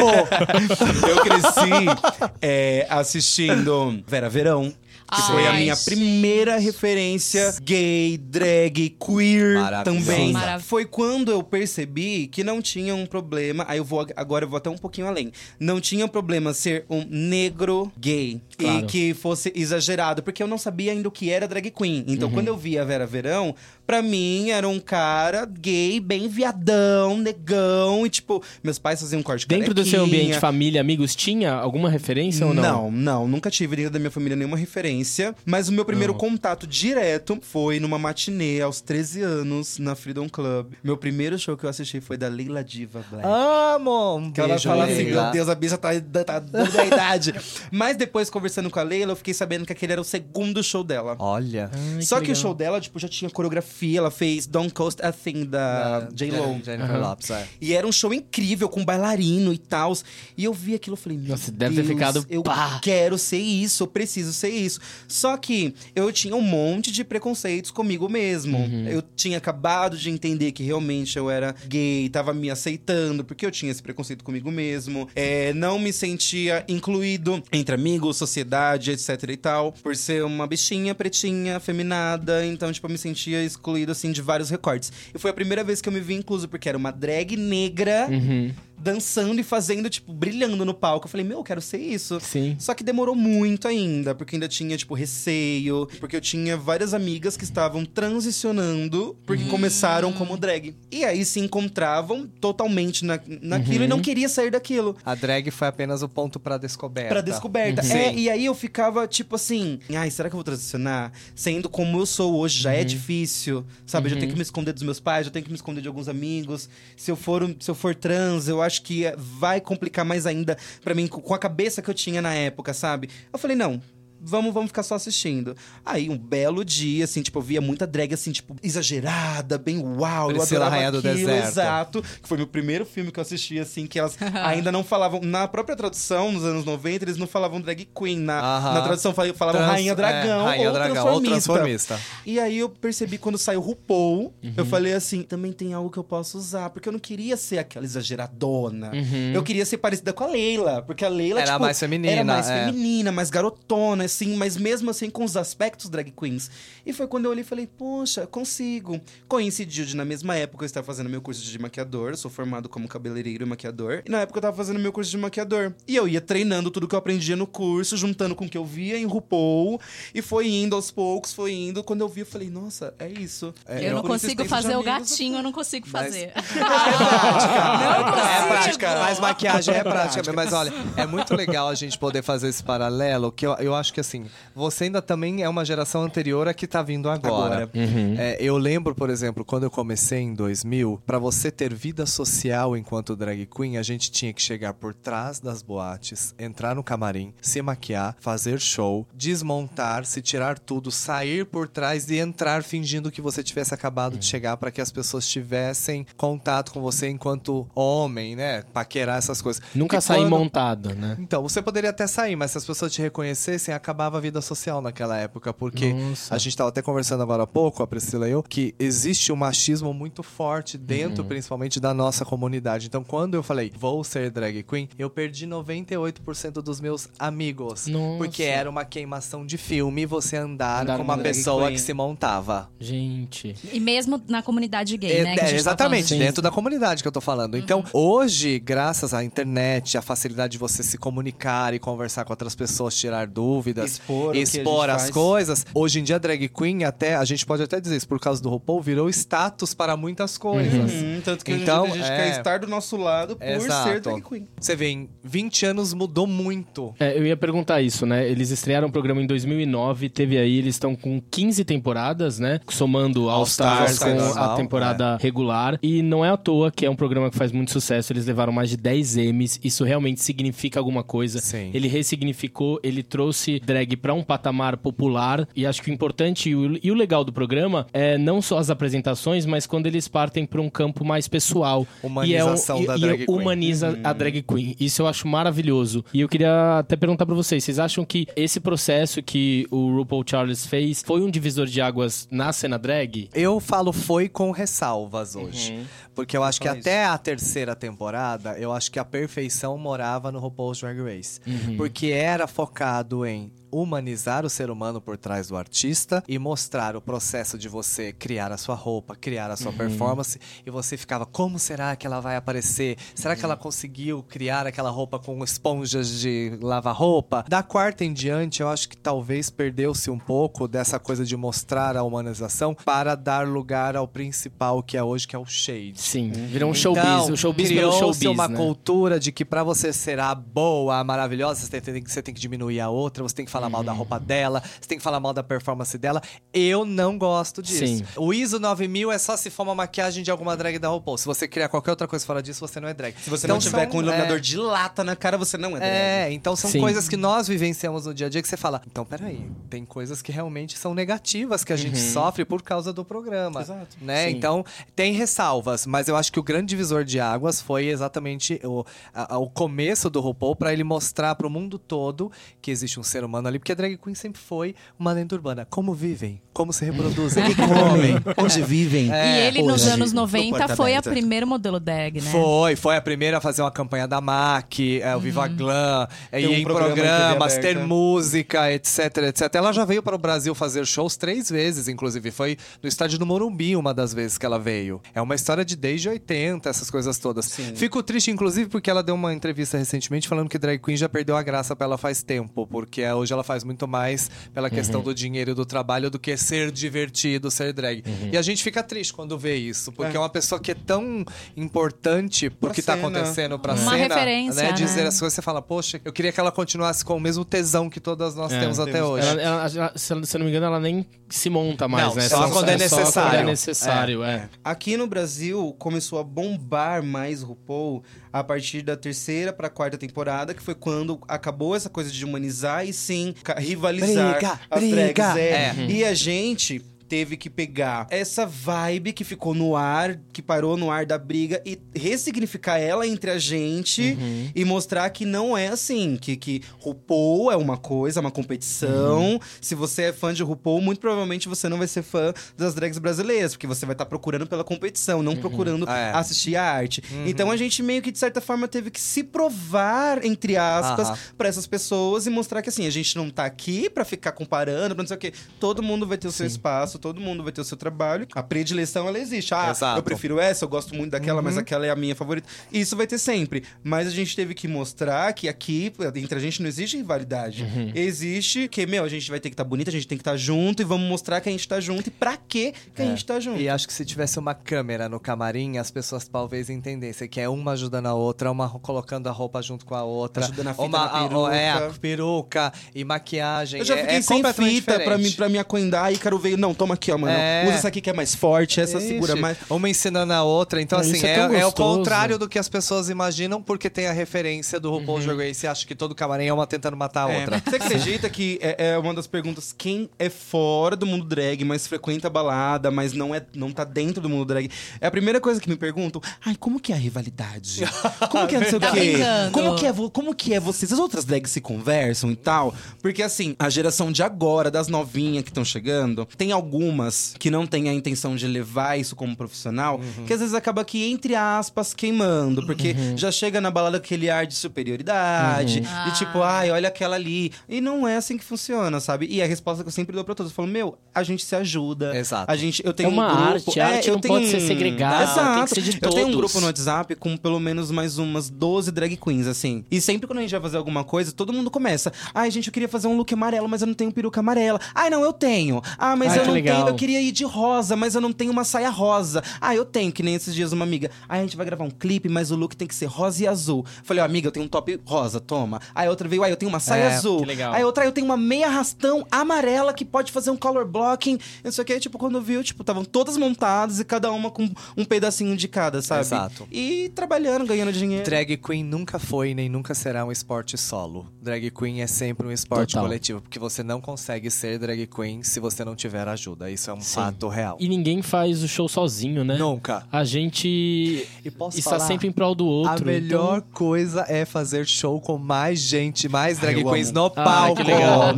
[1.08, 4.72] eu cresci é, assistindo Vera Verão.
[5.10, 10.32] Que foi a minha primeira referência gay, drag, queer também.
[10.60, 13.64] Foi quando eu percebi que não tinha um problema.
[13.68, 15.32] Aí eu vou agora eu vou até um pouquinho além.
[15.58, 18.78] Não tinha um problema ser um negro gay claro.
[18.78, 22.04] e que fosse exagerado, porque eu não sabia ainda o que era drag queen.
[22.06, 22.34] Então uhum.
[22.34, 23.54] quando eu vi a Vera Verão,
[23.90, 29.22] pra mim era um cara gay, bem viadão, negão e tipo, meus pais faziam um
[29.22, 32.62] corte Dentro do seu ambiente, família, amigos, tinha alguma referência ou não?
[32.62, 36.68] Não, não, nunca tive dentro da minha família nenhuma referência mas o meu primeiro contato
[36.68, 40.74] direto foi numa matinê aos 13 anos na Freedom Club.
[40.84, 43.26] Meu primeiro show que eu assisti foi da Leila Diva Black.
[43.26, 44.16] Amo!
[44.18, 45.88] Um que ela fala assim: meu Deus, a bicha tá,
[46.24, 47.34] tá dando a idade.
[47.72, 50.84] mas depois, conversando com a Leila, eu fiquei sabendo que aquele era o segundo show
[50.84, 51.16] dela.
[51.18, 51.70] Olha.
[51.72, 53.79] Ai, Só que, que o show dela, tipo, já tinha coreografia.
[53.96, 56.60] Ela fez Don't Coast a Thing da J-Lo.
[56.64, 57.00] Jennifer uhum.
[57.00, 57.46] Lopes, é.
[57.60, 59.96] E era um show incrível, com bailarino e tal.
[60.36, 62.24] E eu vi aquilo e falei: Meu Nossa, Deus, deve ter ficado.
[62.28, 62.78] Eu pá.
[62.82, 64.80] quero ser isso, eu preciso ser isso.
[65.08, 68.58] Só que eu tinha um monte de preconceitos comigo mesmo.
[68.58, 68.88] Uhum.
[68.88, 73.50] Eu tinha acabado de entender que realmente eu era gay, tava me aceitando, porque eu
[73.50, 75.08] tinha esse preconceito comigo mesmo.
[75.14, 80.94] É, não me sentia incluído entre amigos, sociedade, etc e tal, por ser uma bichinha
[80.94, 82.44] pretinha, afeminada.
[82.44, 84.92] Então, tipo, eu me sentia excluído, assim, de vários recortes.
[85.14, 88.06] E foi a primeira vez que eu me vi incluso, porque era uma drag negra.
[88.10, 91.06] Uhum dançando e fazendo, tipo, brilhando no palco.
[91.06, 92.18] Eu falei, meu, eu quero ser isso.
[92.20, 92.56] Sim.
[92.58, 95.86] Só que demorou muito ainda, porque ainda tinha, tipo, receio.
[95.98, 99.50] Porque eu tinha várias amigas que estavam transicionando, porque uhum.
[99.50, 100.74] começaram como drag.
[100.90, 103.84] E aí se encontravam totalmente na, naquilo uhum.
[103.84, 104.02] e não uhum.
[104.02, 104.96] queria sair daquilo.
[105.04, 107.08] A drag foi apenas o ponto pra descoberta.
[107.10, 107.82] Pra descoberta.
[107.82, 107.92] Uhum.
[107.92, 111.12] É, e aí eu ficava, tipo assim, ai, será que eu vou transicionar?
[111.34, 112.86] Sendo como eu sou hoje, já é uhum.
[112.86, 114.06] difícil, sabe?
[114.06, 114.38] Eu já tenho que uhum.
[114.38, 116.68] me esconder dos meus pais, já tenho que me esconder de alguns amigos.
[116.96, 120.56] Se eu for, se eu for trans, eu acho acho que vai complicar mais ainda
[120.82, 123.10] para mim com a cabeça que eu tinha na época, sabe?
[123.32, 123.82] Eu falei, não,
[124.20, 125.56] vamos, vamos ficar só assistindo.
[125.84, 130.28] Aí, um belo dia, assim, tipo, eu via muita drag, assim, tipo, exagerada, bem uau.
[130.28, 131.48] Priscila eu adorava Rainha do aquilo, Deserto.
[131.48, 132.02] Exato.
[132.02, 135.20] Que foi meu primeiro filme que eu assisti, assim, que elas ainda não falavam...
[135.20, 138.18] Na própria tradução, nos anos 90, eles não falavam drag queen.
[138.20, 138.74] Na, uh -huh.
[138.74, 141.52] na tradução, falavam Trans, Rainha Dragão, é, Rainha ou, Dragão transformista.
[141.52, 142.00] ou Transformista.
[142.26, 144.54] E aí, eu percebi, quando saiu RuPaul, uhum.
[144.56, 146.70] eu falei assim, também tem algo que eu posso usar.
[146.70, 148.90] Porque eu não queria ser aquela exageradona.
[148.92, 149.32] Uhum.
[149.32, 150.82] Eu queria ser parecida com a Leila.
[150.82, 152.12] Porque a Leila, era tipo, mais feminina.
[152.12, 152.66] Era mais é.
[152.66, 156.50] feminina, mais garotona, assim, mas mesmo assim com os aspectos drag queens.
[156.84, 159.00] E foi quando eu olhei e falei, poxa, consigo.
[159.28, 162.88] Coincidiu de na mesma época eu estava fazendo meu curso de maquiador, sou formado como
[162.88, 164.02] cabeleireiro e maquiador.
[164.04, 165.72] E na época eu estava fazendo meu curso de maquiador.
[165.86, 168.64] E eu ia treinando tudo que eu aprendia no curso, juntando com o que eu
[168.64, 169.80] via em RuPaul.
[170.14, 171.82] E foi indo aos poucos, foi indo.
[171.84, 173.54] Quando eu vi, eu falei, nossa, é isso.
[173.66, 176.32] É, eu não consigo fazer o gatinho, eu não consigo fazer.
[176.34, 176.50] Mas...
[176.56, 177.76] é prática.
[177.78, 178.98] Não é prática.
[179.00, 180.32] Mas maquiagem é prática.
[180.32, 183.92] Mas olha, é muito legal a gente poder fazer esse paralelo, que eu, eu acho
[183.92, 187.64] que assim, você ainda também é uma geração anterior a que tá vindo agora.
[187.64, 187.70] agora.
[187.74, 188.16] Uhum.
[188.18, 192.76] É, eu lembro, por exemplo, quando eu comecei em 2000, para você ter vida social
[192.76, 197.32] enquanto drag queen, a gente tinha que chegar por trás das boates, entrar no camarim,
[197.40, 203.20] se maquiar, fazer show, desmontar, se tirar tudo, sair por trás e entrar fingindo que
[203.20, 204.18] você tivesse acabado uhum.
[204.18, 208.62] de chegar para que as pessoas tivessem contato com você enquanto homem, né?
[208.72, 209.62] Paquerar essas coisas.
[209.74, 210.30] Nunca sair quando...
[210.30, 211.16] montado, né?
[211.18, 214.40] Então, você poderia até sair, mas se as pessoas te reconhecessem, acabou acabava a vida
[214.40, 216.34] social naquela época, porque Nossa.
[216.34, 219.36] a gente tava até conversando agora há pouco, a Priscila e eu, que existe um
[219.36, 221.28] machismo muito forte dentro, uhum.
[221.28, 222.86] principalmente, da nossa comunidade.
[222.86, 227.86] Então, quando eu falei, vou ser drag queen, eu perdi 98% dos meus amigos.
[227.88, 228.18] Nossa.
[228.18, 232.70] Porque era uma queimação de filme você andar, andar com uma pessoa que se montava.
[232.78, 233.56] Gente.
[233.72, 235.36] E mesmo na comunidade gay, é, né?
[235.40, 237.56] É, exatamente, tá dentro da comunidade que eu tô falando.
[237.56, 238.00] Então, uhum.
[238.00, 242.94] hoje, graças à internet, à facilidade de você se comunicar e conversar com outras pessoas,
[242.94, 245.10] tirar dúvidas, expor, expor as faz.
[245.10, 248.42] coisas, hoje em dia, drag queen, até a gente pode até dizer isso, por causa
[248.42, 250.92] do RuPaul, virou status para muitas coisas.
[250.92, 252.16] Uhum, tanto que então, a gente é...
[252.16, 253.88] quer estar do nosso lado por Exato.
[253.88, 254.46] ser drag queen.
[254.58, 256.94] Você vê, em 20 anos mudou muito.
[256.98, 258.28] É, eu ia perguntar isso, né?
[258.28, 262.60] Eles estrearam o programa em 2009, teve aí, eles estão com 15 temporadas, né?
[262.68, 265.22] Somando All, All Stars, Stars com a temporada é.
[265.22, 265.78] regular.
[265.82, 268.12] E não é à toa que é um programa que faz muito sucesso.
[268.12, 269.60] Eles levaram mais de 10 M's.
[269.62, 271.38] Isso realmente significa alguma coisa.
[271.40, 271.70] Sim.
[271.72, 275.46] Ele ressignificou, ele trouxe drag para um patamar popular.
[275.54, 279.46] E acho que o importante e o, legal do programa é não só as apresentações,
[279.46, 281.86] mas quando eles partem para um campo mais pessoal.
[282.02, 284.76] Humanização e é um, da e, drag e humaniza a drag queen.
[284.78, 286.04] Isso eu acho maravilhoso.
[286.12, 290.24] E eu queria até perguntar para vocês, vocês acham que esse processo que o RuPaul
[290.26, 293.30] Charles fez foi um divisor de águas na cena drag?
[293.32, 295.72] Eu falo foi com ressalvas hoje.
[295.72, 295.84] Uhum.
[296.14, 300.38] Porque eu acho que até a terceira temporada, eu acho que a perfeição morava no
[300.38, 301.40] RuPaul's Drag Race.
[301.46, 301.76] Uhum.
[301.76, 307.00] Porque era focado em humanizar o ser humano por trás do artista e mostrar o
[307.00, 309.78] processo de você criar a sua roupa, criar a sua uhum.
[309.78, 312.96] performance e você ficava, como será que ela vai aparecer?
[313.14, 317.44] Será que ela conseguiu criar aquela roupa com esponjas de lavar roupa?
[317.48, 321.96] Da quarta em diante, eu acho que talvez perdeu-se um pouco dessa coisa de mostrar
[321.96, 326.00] a humanização para dar lugar ao principal que é hoje, que é o shade.
[326.00, 328.56] Sim, virou um showbiz, então, o showbiz criou showbiz, uma né?
[328.56, 332.40] cultura de que para você ser a boa, a maravilhosa, você tem, você tem que
[332.40, 335.20] diminuir a outra, você tem que falar mal da roupa dela, você tem que falar
[335.20, 336.22] mal da performance dela.
[336.52, 337.86] Eu não gosto disso.
[337.86, 338.04] Sim.
[338.16, 341.18] O ISO 9000 é só se for uma maquiagem de alguma drag da RuPaul.
[341.18, 343.14] Se você criar qualquer outra coisa fora disso, você não é drag.
[343.20, 344.40] Se você então, não tiver são, com um iluminador é...
[344.40, 345.90] de lata na cara, você não é drag.
[345.90, 346.80] É, então são Sim.
[346.80, 350.22] coisas que nós vivenciamos no dia a dia que você fala, então peraí, tem coisas
[350.22, 352.12] que realmente são negativas que a gente uhum.
[352.12, 353.60] sofre por causa do programa.
[353.60, 353.96] Exato.
[354.00, 354.28] Né?
[354.28, 354.36] Sim.
[354.36, 358.84] Então, tem ressalvas, mas eu acho que o grande divisor de águas foi exatamente o,
[359.12, 362.30] a, o começo do RuPaul para ele mostrar para o mundo todo
[362.62, 365.66] que existe um ser humano ali, porque a drag queen sempre foi uma lenda urbana.
[365.68, 366.40] Como vivem?
[366.52, 367.44] Como se reproduzem?
[367.44, 368.16] O que comem?
[368.36, 369.12] Onde vivem?
[369.12, 372.30] É, e ele, nos anos 90, foi a primeira modelo drag, né?
[372.30, 375.56] Foi, foi a primeira a fazer uma campanha da MAC, é, o Viva uhum.
[375.56, 379.54] Glam, é, ir um em programas, ter música, etc, etc.
[379.54, 382.30] Ela já veio para o Brasil fazer shows três vezes, inclusive.
[382.30, 385.00] Foi no estádio do Morumbi uma das vezes que ela veio.
[385.14, 387.46] É uma história de desde 80, essas coisas todas.
[387.46, 387.74] Sim.
[387.74, 391.36] Fico triste, inclusive, porque ela deu uma entrevista recentemente falando que drag queen já perdeu
[391.36, 394.74] a graça pra ela faz tempo, porque hoje ela faz muito mais pela uhum.
[394.74, 398.02] questão do dinheiro e do trabalho do que ser divertido, ser drag.
[398.06, 398.30] Uhum.
[398.32, 400.74] E a gente fica triste quando vê isso, porque é, é uma pessoa que é
[400.74, 401.24] tão
[401.56, 403.10] importante pro pra que tá cena.
[403.10, 404.14] tá acontecendo pra uma cena.
[404.14, 404.72] Referência, né?
[404.72, 405.08] Dizer né?
[405.08, 408.00] as coisas, você fala, poxa, eu queria que ela continuasse com o mesmo tesão que
[408.00, 409.26] todas nós é, temos, temos até hoje.
[409.26, 412.28] Ela, ela, se eu não me engano, ela nem se monta mais, não, né?
[412.28, 413.12] Só, só quando é necessário.
[413.12, 414.34] Só quando é necessário, é.
[414.34, 414.48] é.
[414.64, 420.54] Aqui no Brasil começou a bombar mais RuPaul a partir da terceira para quarta temporada,
[420.54, 425.12] que foi quando acabou essa coisa de humanizar e sim rivalizar briga, as briga.
[425.12, 425.36] drags.
[425.36, 425.50] É.
[425.50, 425.86] É.
[425.88, 430.92] E a gente teve que pegar essa vibe que ficou no ar, que parou no
[430.92, 434.52] ar da briga e ressignificar ela entre a gente uhum.
[434.54, 439.32] e mostrar que não é assim, que, que RuPaul é uma coisa, uma competição.
[439.32, 439.40] Uhum.
[439.60, 443.00] Se você é fã de RuPaul, muito provavelmente você não vai ser fã das drags
[443.00, 445.40] brasileiras, porque você vai estar tá procurando pela competição, não uhum.
[445.40, 446.12] procurando é.
[446.12, 447.02] assistir a arte.
[447.10, 447.26] Uhum.
[447.26, 451.48] Então a gente meio que de certa forma teve que se provar entre aspas para
[451.48, 455.02] essas pessoas e mostrar que assim, a gente não tá aqui para ficar comparando, pra
[455.02, 455.32] não sei o quê.
[455.58, 456.36] Todo mundo vai ter o Sim.
[456.36, 458.26] seu espaço, todo mundo vai ter o seu trabalho.
[458.32, 459.54] A predileção, ela existe.
[459.54, 459.98] Ah, Exato.
[459.98, 461.44] eu prefiro essa, eu gosto muito daquela, uhum.
[461.44, 462.48] mas aquela é a minha favorita.
[462.72, 463.64] Isso vai ter sempre.
[463.82, 467.62] Mas a gente teve que mostrar que aqui, entre a gente, não existe rivalidade.
[467.64, 467.92] Uhum.
[467.94, 470.22] Existe que, meu, a gente vai ter que estar tá bonita, a gente tem que
[470.22, 473.02] estar tá junto e vamos mostrar que a gente tá junto e pra quê que
[473.02, 473.04] é.
[473.04, 473.60] a gente tá junto.
[473.60, 477.48] E acho que se tivesse uma câmera no camarim, as pessoas talvez entendessem que é
[477.48, 480.44] uma ajudando a outra, uma colocando a roupa junto com a outra.
[480.44, 481.56] Ajudando a fita uma, na peruca.
[481.56, 483.80] é, a peruca e maquiagem.
[483.80, 486.58] Eu já é, fiquei é, sem fita pra me, pra me acoendar e Ícaro veio,
[486.58, 487.32] não, toma toma aqui, ó, mano.
[487.32, 487.64] É.
[487.66, 489.08] Usa essa aqui que é mais forte, essa Ixi.
[489.08, 489.58] segura mais.
[489.68, 490.80] Uma ensinando a outra.
[490.80, 494.12] Então, assim, é, é, é, o contrário do que as pessoas imaginam, porque tem a
[494.12, 495.36] referência do RuPaul's uhum.
[495.36, 497.40] Drag Race e acha que todo camarim é uma tentando matar a é.
[497.40, 497.62] outra.
[497.64, 501.86] Você acredita que é, é, uma das perguntas quem é fora do mundo drag, mas
[501.86, 504.70] frequenta a balada, mas não, é, não tá dentro do mundo drag?
[505.00, 506.20] É a primeira coisa que me perguntam.
[506.44, 507.82] Ai, como que é a rivalidade?
[508.30, 509.16] Como que é não sei o tá quê?
[509.52, 510.92] Como que é, como que é vocês?
[510.92, 512.74] As outras drags se conversam e tal?
[513.00, 517.66] Porque, assim, a geração de agora, das novinhas que estão chegando, tem algumas que não
[517.66, 520.24] têm a intenção de levar isso como profissional, uhum.
[520.24, 522.64] que às vezes acaba que, entre aspas, queimando.
[522.64, 523.18] Porque uhum.
[523.18, 526.04] já chega na balada com aquele ar de superioridade, uhum.
[526.10, 526.58] de tipo, ah.
[526.60, 527.52] ai, olha aquela ali.
[527.68, 529.26] E não é assim que funciona, sabe?
[529.30, 531.54] E a resposta que eu sempre dou pra todos, eu falo, meu, a gente se
[531.54, 532.16] ajuda.
[532.16, 532.50] Exato.
[532.50, 534.48] A gente, eu tenho é uma um grupo, arte, a arte eu não tenho, pode
[534.48, 535.54] ser segregada, Exato.
[535.54, 536.16] tem que ser de todos.
[536.16, 539.84] Eu tenho um grupo no WhatsApp com pelo menos mais umas 12 drag queens, assim.
[539.90, 542.12] E sempre quando a gente vai fazer alguma coisa, todo mundo começa.
[542.34, 544.80] Ai, gente, eu queria fazer um look amarelo, mas eu não tenho peruca amarela.
[544.94, 545.82] Ai, não, eu tenho.
[545.98, 546.69] Ah, mas Ai, eu não legal.
[546.74, 546.88] Tenho.
[546.88, 549.42] Eu queria ir de rosa, mas eu não tenho uma saia rosa.
[549.60, 551.10] Ah, eu tenho, que nem esses dias uma amiga.
[551.28, 553.46] Ai, a gente vai gravar um clipe, mas o look tem que ser rosa e
[553.46, 553.84] azul.
[554.02, 555.80] Falei, ó, oh, amiga, eu tenho um top rosa, toma.
[555.94, 557.44] Aí outra veio, ai, eu tenho uma saia é, azul.
[557.72, 561.38] Aí outra, eu tenho uma meia rastão amarela que pode fazer um color blocking.
[561.64, 565.56] Isso aqui, tipo, quando viu, tipo, estavam todas montadas e cada uma com um pedacinho
[565.56, 566.22] de cada, sabe?
[566.22, 566.68] Exato.
[566.70, 568.24] E trabalhando, ganhando dinheiro.
[568.24, 571.26] Drag queen nunca foi nem nunca será um esporte solo.
[571.40, 573.04] Drag queen é sempre um esporte Total.
[573.04, 576.59] coletivo, porque você não consegue ser drag queen se você não tiver ajuda.
[576.68, 577.14] Isso é um Sim.
[577.14, 577.76] fato real.
[577.80, 579.56] E ninguém faz o show sozinho, né?
[579.56, 580.02] Nunca.
[580.10, 583.02] A gente está falar, sempre em prol do outro.
[583.02, 583.70] A melhor então...
[583.72, 587.20] coisa é fazer show com mais gente, mais drag Ai, queens amo.
[587.20, 587.80] no palco.
[587.80, 588.34] Ah, que legal.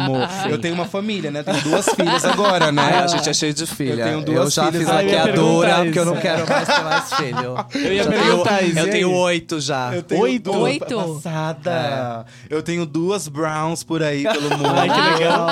[0.50, 1.42] Eu tenho uma família, né?
[1.42, 2.82] Tenho duas filhas agora, né?
[2.82, 4.02] Ai, a gente é cheio de filha.
[4.02, 4.82] Eu tenho duas eu já filhas.
[4.84, 7.52] fiz maquiadora, porque eu não quero mais ter mais filho.
[7.82, 8.78] Eu ia perguntar isso.
[8.78, 9.94] Eu tenho oito já.
[9.94, 10.52] Eu tenho oito?
[10.52, 10.94] Oito?
[10.94, 12.26] Passada.
[12.48, 12.54] É.
[12.54, 14.66] Eu tenho duas Browns por aí pelo mundo.
[14.66, 15.48] Ai, que legal.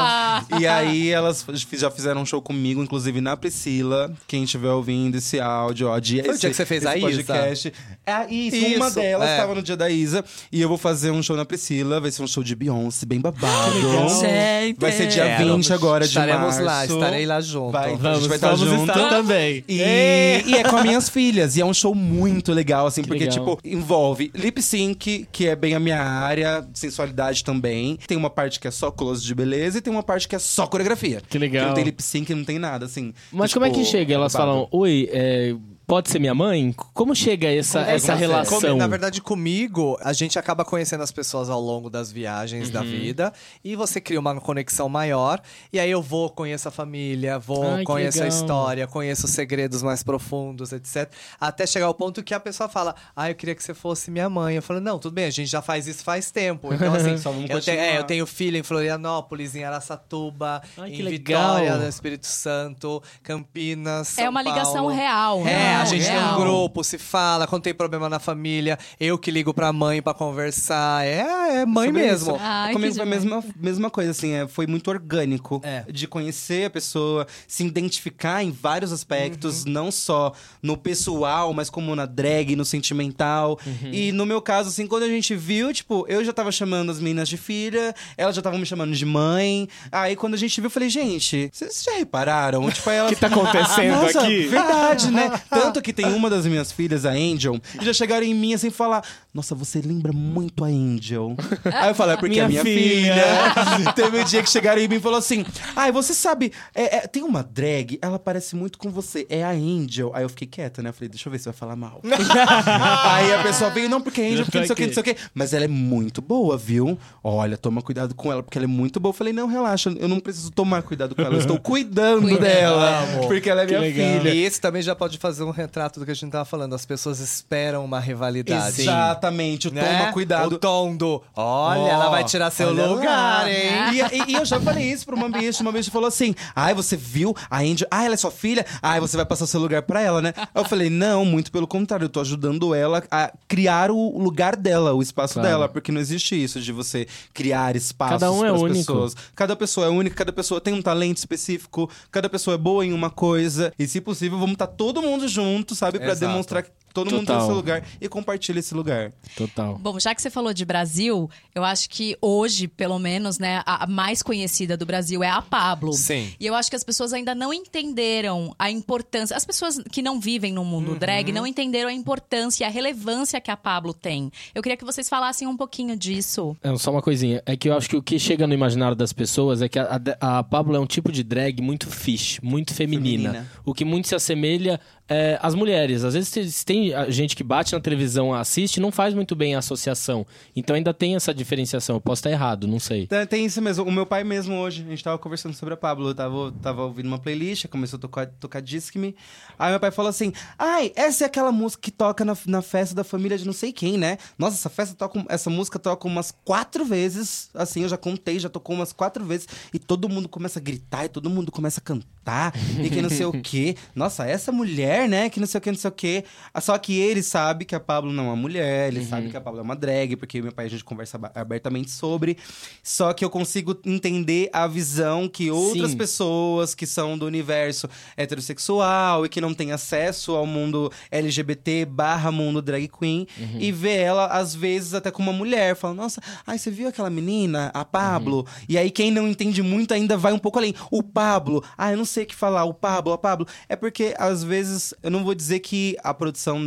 [0.60, 4.12] e aí, elas já fizeram um show comigo, inclusive na Priscila.
[4.26, 6.98] Quem estiver ouvindo esse áudio, ó, dia, Foi esse, o dia que você fez a
[6.98, 7.68] podcast.
[7.68, 7.76] Isa?
[8.04, 9.54] É, isso, isso, uma delas estava é.
[9.54, 10.24] no dia da Isa.
[10.50, 12.00] E eu vou fazer um show na Priscila.
[12.00, 13.80] Vai ser um show de Beyoncé, bem babado.
[14.20, 14.80] Gente.
[14.80, 16.62] Vai ser dia 20 agora de Estaremos março.
[16.62, 17.72] lá, estarei lá junto.
[17.72, 18.92] Vai, vamos, a gente vai estar junto.
[18.92, 19.64] também.
[19.68, 21.56] E, e é com as minhas filhas.
[21.56, 23.38] E é um show muito legal, assim, que porque, legal.
[23.38, 27.98] tipo, envolve lip sync, que é bem a minha área, sensualidade também.
[28.06, 30.38] Tem uma parte que é só close de beleza e tem uma parte que é
[30.38, 31.22] só coreografia.
[31.28, 31.62] Que legal.
[31.62, 33.14] Que não tem lip sync, não tem nada, assim.
[33.30, 34.14] Mas como é que tipo, chega?
[34.14, 35.54] Elas falam, oi, é,
[35.90, 36.72] pode ser minha mãe?
[36.94, 38.76] Como chega essa, Como essa relação?
[38.76, 42.72] na verdade, comigo, a gente acaba conhecendo as pessoas ao longo das viagens uhum.
[42.72, 43.32] da vida
[43.64, 45.42] e você cria uma conexão maior.
[45.72, 49.82] E aí eu vou, conheço a família, vou, Ai, conheço a história, conheço os segredos
[49.82, 51.10] mais profundos, etc.
[51.40, 54.30] Até chegar ao ponto que a pessoa fala: Ah, eu queria que você fosse minha
[54.30, 54.54] mãe.
[54.54, 56.72] Eu falo: Não, tudo bem, a gente já faz isso faz tempo.
[56.72, 57.16] Então, assim,
[57.50, 62.28] eu, te, é, eu, tenho filha em Florianópolis, em Araçatuba, Ai, em Vitória, no Espírito
[62.28, 64.06] Santo, Campinas.
[64.06, 64.56] São é uma Paulo.
[64.56, 65.79] ligação real, né?
[65.79, 66.22] É, a gente Real.
[66.22, 70.02] tem um grupo, se fala, quando tem problema na família, eu que ligo pra mãe
[70.02, 71.06] pra conversar.
[71.06, 72.36] É, é mãe Sobre mesmo.
[72.40, 75.60] Ai, Comigo foi a mesma, mesma coisa, assim, é, foi muito orgânico.
[75.64, 75.84] É.
[75.90, 79.72] De conhecer a pessoa, se identificar em vários aspectos, uhum.
[79.72, 83.58] não só no pessoal, mas como na drag, no sentimental.
[83.66, 83.90] Uhum.
[83.92, 87.00] E no meu caso, assim, quando a gente viu, tipo, eu já tava chamando as
[87.00, 89.68] meninas de filha, elas já estavam me chamando de mãe.
[89.90, 92.68] Aí quando a gente viu, eu falei, gente, vocês já repararam?
[92.70, 94.46] tipo, O que tá acontecendo Nossa, aqui?
[94.46, 95.30] Verdade, né?
[95.48, 98.70] Tanto que tem uma das minhas filhas, a Angel, e já chegaram em mim assim
[98.70, 99.04] falar:
[99.34, 101.36] Nossa, você lembra muito a Angel.
[101.64, 103.14] Aí eu falei, é porque minha é minha filha.
[103.14, 103.92] filha.
[103.94, 105.44] Teve um dia que chegaram em mim e falou assim:
[105.76, 109.50] Ai, você sabe, é, é, tem uma drag, ela parece muito com você, é a
[109.50, 110.10] Angel.
[110.14, 110.90] Aí eu fiquei quieta, né?
[110.90, 112.00] Eu falei, deixa eu ver se vai falar mal.
[113.04, 115.00] Aí a pessoa veio, não, porque a Angel, porque não sei o que, não sei
[115.00, 115.16] o que.
[115.34, 116.98] Mas ela é muito boa, viu?
[117.22, 119.10] Olha, toma cuidado com ela, porque ela é muito boa.
[119.10, 123.02] Eu falei, não, relaxa, eu não preciso tomar cuidado com ela, eu estou cuidando dela.
[123.26, 124.30] Porque ela é minha filha.
[124.30, 126.74] E esse também já pode fazer um retrato do que a gente tava falando.
[126.74, 128.82] As pessoas esperam uma rivalidade.
[128.82, 129.98] Exatamente, o né?
[129.98, 130.54] toma cuidado.
[130.54, 133.50] O tom do, olha, oh, ela vai tirar seu lugar, lá.
[133.50, 133.70] hein?
[133.92, 135.62] E, e, e, eu já falei isso pra uma bicha.
[135.62, 137.88] Uma bicha falou assim, ai, você viu a Angel?
[137.90, 138.64] Ah, ela é sua filha?
[138.82, 140.32] Ai, você vai passar seu lugar pra ela, né?
[140.54, 142.04] eu falei, não, muito pelo contrário.
[142.04, 145.48] Eu tô ajudando ela a criar o lugar dela, o espaço claro.
[145.48, 145.68] dela.
[145.68, 148.78] Porque não existe isso de você criar espaços cada um é único.
[148.78, 149.16] pessoas.
[149.34, 152.92] Cada pessoa é única, cada pessoa tem um talento específico, cada pessoa é boa em
[152.92, 153.72] uma coisa.
[153.78, 155.39] E se possível, vamos estar tá todo mundo junto,
[155.74, 155.98] sabe?
[155.98, 156.26] Pra Exato.
[156.30, 157.18] demonstrar Todo Total.
[157.18, 159.12] mundo tem seu lugar e compartilha esse lugar.
[159.36, 159.78] Total.
[159.78, 163.86] Bom, já que você falou de Brasil, eu acho que hoje, pelo menos, né, a
[163.86, 165.92] mais conhecida do Brasil é a Pablo.
[165.92, 166.32] Sim.
[166.38, 169.36] E eu acho que as pessoas ainda não entenderam a importância.
[169.36, 170.98] As pessoas que não vivem no mundo uhum.
[170.98, 174.30] drag não entenderam a importância e a relevância que a Pablo tem.
[174.54, 176.56] Eu queria que vocês falassem um pouquinho disso.
[176.62, 177.42] É, só uma coisinha.
[177.46, 180.00] É que eu acho que o que chega no imaginário das pessoas é que a,
[180.20, 183.30] a, a Pablo é um tipo de drag muito fish, muito feminina.
[183.30, 183.52] feminina.
[183.64, 186.04] O que muito se assemelha é, as mulheres.
[186.04, 190.26] Às vezes tem gente que bate na televisão, assiste, não faz muito bem a associação.
[190.54, 191.96] Então ainda tem essa diferenciação.
[191.96, 193.08] Eu posso estar errado, não sei.
[193.28, 193.84] Tem, isso mesmo.
[193.84, 196.08] O meu pai mesmo hoje, a gente tava conversando sobre a Pablo.
[196.08, 199.14] Eu tava, tava ouvindo uma playlist, começou a tocar, tocar Disque Me.
[199.58, 202.94] Aí meu pai falou assim: Ai, essa é aquela música que toca na, na festa
[202.94, 204.18] da família de não sei quem, né?
[204.38, 205.24] Nossa, essa festa toca.
[205.28, 207.50] Essa música toca umas quatro vezes.
[207.54, 209.48] Assim, eu já contei, já tocou umas quatro vezes.
[209.72, 212.54] E todo mundo começa a gritar e todo mundo começa a cantar.
[212.78, 213.76] e que não sei o quê.
[213.94, 215.28] Nossa, essa mulher, né?
[215.30, 216.24] Que não sei o que, não sei o quê.
[216.70, 219.08] Só que ele sabe que a Pablo não é uma mulher, ele uhum.
[219.08, 222.36] sabe que a Pablo é uma drag, porque meu pai a gente conversa abertamente sobre.
[222.80, 225.96] Só que eu consigo entender a visão que outras Sim.
[225.96, 232.30] pessoas que são do universo heterossexual e que não têm acesso ao mundo LGBT barra
[232.30, 233.58] mundo drag queen uhum.
[233.58, 235.74] e vê ela, às vezes, até como uma mulher.
[235.74, 238.42] Fala, nossa, ai, você viu aquela menina, a Pablo?
[238.42, 238.64] Uhum.
[238.68, 240.72] E aí, quem não entende muito ainda vai um pouco além.
[240.88, 243.44] O Pablo, ah, eu não sei o que falar, o Pablo, a Pablo.
[243.68, 246.59] É porque, às vezes, eu não vou dizer que a produção,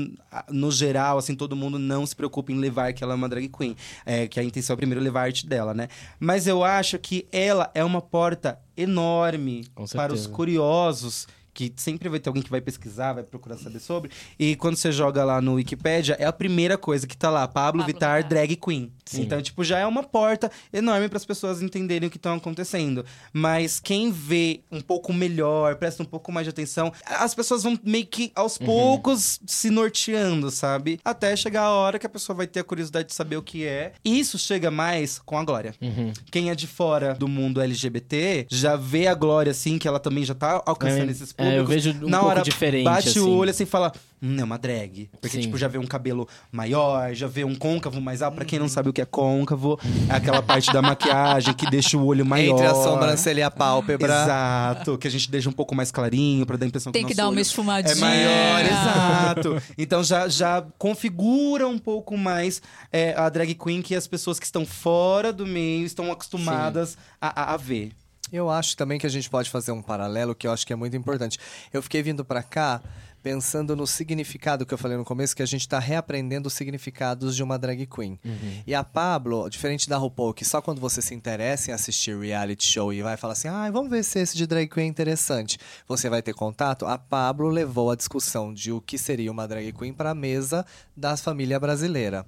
[0.49, 3.49] no geral, assim, todo mundo não se preocupa em levar que ela é uma drag
[3.49, 3.75] queen.
[4.06, 5.88] É, que a intenção é primeiro levar a arte dela, né?
[6.19, 12.19] Mas eu acho que ela é uma porta enorme para os curiosos que sempre vai
[12.19, 14.10] ter alguém que vai pesquisar, vai procurar saber sobre.
[14.39, 17.82] E quando você joga lá no Wikipedia, é a primeira coisa que tá lá, Pablo,
[17.82, 18.91] Pablo Vittar, Vittar, drag queen.
[19.05, 19.23] Sim.
[19.23, 23.05] Então, tipo, já é uma porta enorme para as pessoas entenderem o que estão acontecendo.
[23.31, 27.77] Mas quem vê um pouco melhor, presta um pouco mais de atenção, as pessoas vão
[27.83, 28.65] meio que aos uhum.
[28.65, 30.99] poucos se norteando, sabe?
[31.03, 33.65] Até chegar a hora que a pessoa vai ter a curiosidade de saber o que
[33.65, 33.93] é.
[34.03, 35.73] E isso chega mais com a Glória.
[35.81, 36.11] Uhum.
[36.31, 40.23] Quem é de fora do mundo LGBT já vê a Glória assim, que ela também
[40.23, 41.57] já tá alcançando é, esses públicos.
[41.57, 42.85] É, eu vejo um na pouco hora diferente.
[42.85, 43.19] Bate assim.
[43.19, 43.91] o olho assim e fala:
[44.23, 45.09] hum, é uma drag.
[45.19, 45.41] Porque, Sim.
[45.41, 48.36] tipo, já vê um cabelo maior, já vê um côncavo mais alto.
[48.36, 49.77] Pra quem não sabe o que é côncavo,
[50.09, 52.53] é aquela parte da maquiagem que deixa o olho maior.
[52.53, 54.23] Entre a sobrancelha e a pálpebra.
[54.23, 54.97] Exato.
[54.97, 57.15] Que a gente deixa um pouco mais clarinho pra dar a impressão Tem que Tem
[57.15, 57.93] que dar uma esfumadinha.
[57.93, 59.63] É maior, exato.
[59.77, 64.45] Então já, já configura um pouco mais é, a drag queen que as pessoas que
[64.45, 67.91] estão fora do meio estão acostumadas a, a, a ver.
[68.31, 70.75] Eu acho também que a gente pode fazer um paralelo que eu acho que é
[70.75, 71.38] muito importante.
[71.71, 72.81] Eu fiquei vindo para cá
[73.23, 77.36] pensando no significado que eu falei no começo, que a gente está reaprendendo os significados
[77.36, 78.19] de uma drag queen.
[78.23, 78.63] Uhum.
[78.67, 82.67] E a Pablo, diferente da RuPaul, que só quando você se interessa em assistir reality
[82.67, 85.57] show e vai falar assim, ah, vamos ver se esse de drag queen é interessante,
[85.88, 89.71] você vai ter contato, a Pablo levou a discussão de o que seria uma drag
[89.71, 92.25] queen para a mesa da família brasileira.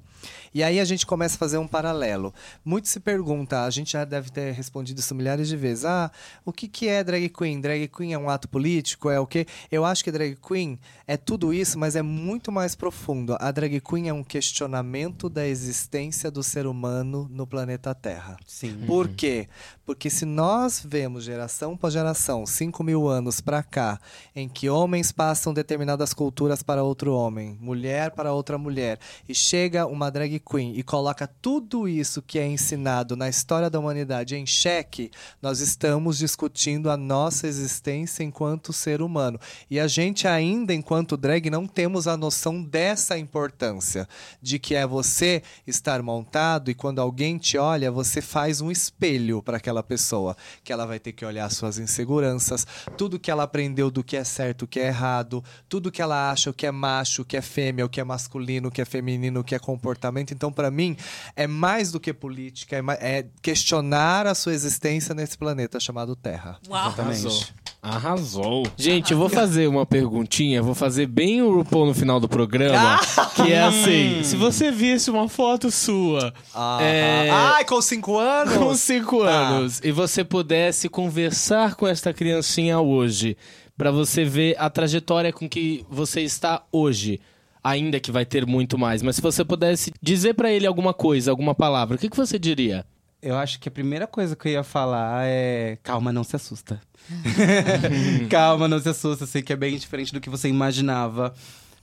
[0.53, 2.33] E aí a gente começa a fazer um paralelo.
[2.63, 5.85] Muito se pergunta, a gente já deve ter respondido isso milhares de vezes.
[5.85, 6.11] Ah,
[6.43, 7.59] o que, que é drag queen?
[7.59, 9.09] Drag queen é um ato político?
[9.09, 9.45] É o quê?
[9.71, 13.35] Eu acho que drag queen é tudo isso, mas é muito mais profundo.
[13.39, 18.37] A drag queen é um questionamento da existência do ser humano no planeta Terra.
[18.45, 18.83] Sim.
[18.85, 19.47] Por quê?
[19.85, 23.99] Porque se nós vemos geração após geração, 5 mil anos para cá,
[24.35, 29.85] em que homens passam determinadas culturas para outro homem, mulher para outra mulher, e chega
[29.85, 34.45] uma drag queen e coloca tudo isso que é ensinado na história da humanidade em
[34.45, 39.39] xeque, nós estamos discutindo a nossa existência enquanto ser humano.
[39.69, 44.07] E a gente ainda, enquanto drag, não temos a noção dessa importância,
[44.41, 49.43] de que é você estar montado e quando alguém te olha, você faz um espelho
[49.43, 52.65] para aquela pessoa, que ela vai ter que olhar suas inseguranças,
[52.97, 56.31] tudo que ela aprendeu do que é certo, o que é errado, tudo que ela
[56.31, 58.81] acha o que é macho, o que é fêmea, o que é masculino, o que
[58.81, 60.33] é feminino, o que é comportamento.
[60.33, 60.95] Então, para mim,
[61.35, 62.83] é mais do que política, é,
[63.19, 66.59] é, questionar a sua existência nesse planeta chamado Terra.
[66.67, 66.87] Uau.
[66.87, 67.27] Exatamente.
[67.27, 67.64] Arrasou.
[67.85, 68.65] Arrasou.
[68.75, 72.99] Gente, eu vou fazer uma perguntinha, vou fazer bem o RuPaul no final do programa,
[73.35, 76.33] que é assim, se você visse uma foto sua...
[76.53, 77.29] Ah, é...
[77.29, 78.57] Ai, com cinco anos?
[78.57, 79.29] Com cinco tá.
[79.29, 79.81] anos.
[79.83, 83.37] E você pudesse conversar com esta criancinha hoje,
[83.77, 87.21] para você ver a trajetória com que você está hoje
[87.63, 91.31] ainda que vai ter muito mais, mas se você pudesse dizer para ele alguma coisa,
[91.31, 92.85] alguma palavra, o que, que você diria?
[93.25, 96.79] Eu acho que a primeira coisa que eu ia falar é calma, não se assusta.
[98.29, 101.33] calma, não se assusta, sei que é bem diferente do que você imaginava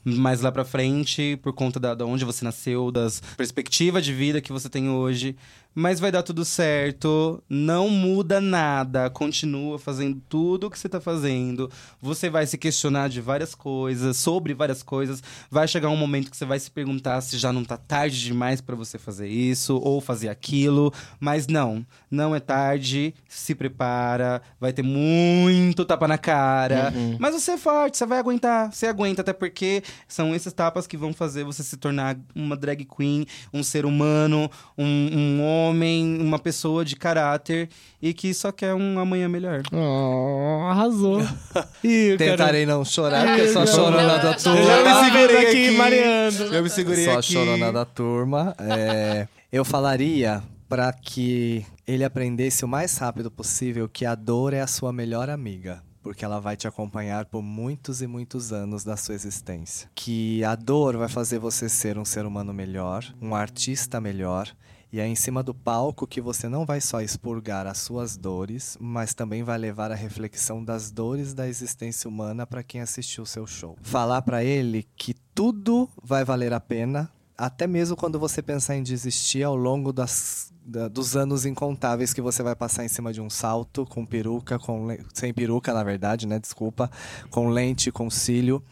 [0.05, 4.39] mais lá pra frente, por conta da, da onde você nasceu, das perspectivas de vida
[4.39, 5.35] que você tem hoje,
[5.75, 11.01] mas vai dar tudo certo, não muda nada, continua fazendo tudo o que você tá
[11.01, 11.69] fazendo.
[12.01, 15.23] Você vai se questionar de várias coisas, sobre várias coisas.
[15.49, 18.61] Vai chegar um momento que você vai se perguntar se já não tá tarde demais
[18.61, 23.13] para você fazer isso ou fazer aquilo, mas não, não é tarde.
[23.27, 27.17] Se prepara, vai ter muito tapa na cara, uhum.
[27.19, 30.95] mas você é forte, você vai aguentar, você aguenta até porque são esses tapas que
[30.95, 36.19] vão fazer você se tornar uma drag queen, um ser humano, um, um homem homem,
[36.21, 37.69] uma pessoa de caráter
[38.01, 39.61] e que só quer um amanhã melhor.
[39.73, 41.21] Oh, arrasou.
[41.83, 42.77] Ih, Tentarei cara...
[42.77, 44.59] não chorar, porque só chorona da turma.
[44.59, 46.43] Eu me segurei aqui, Mariano.
[46.53, 47.33] Eu me segurei só aqui.
[47.33, 48.55] Só chorona da turma.
[48.59, 54.61] É, eu falaria para que ele aprendesse o mais rápido possível que a dor é
[54.61, 58.97] a sua melhor amiga porque ela vai te acompanhar por muitos e muitos anos da
[58.97, 59.89] sua existência.
[59.95, 64.53] Que a dor vai fazer você ser um ser humano melhor, um artista melhor
[64.93, 68.77] e é em cima do palco que você não vai só expurgar as suas dores,
[68.79, 73.25] mas também vai levar a reflexão das dores da existência humana para quem assistiu o
[73.25, 73.75] seu show.
[73.81, 78.83] Falar para ele que tudo vai valer a pena, até mesmo quando você pensar em
[78.83, 83.19] desistir ao longo das, da, dos anos incontáveis que você vai passar em cima de
[83.19, 86.37] um salto, com peruca, com sem peruca, na verdade, né?
[86.37, 86.91] Desculpa,
[87.31, 88.63] com lente, com cílio,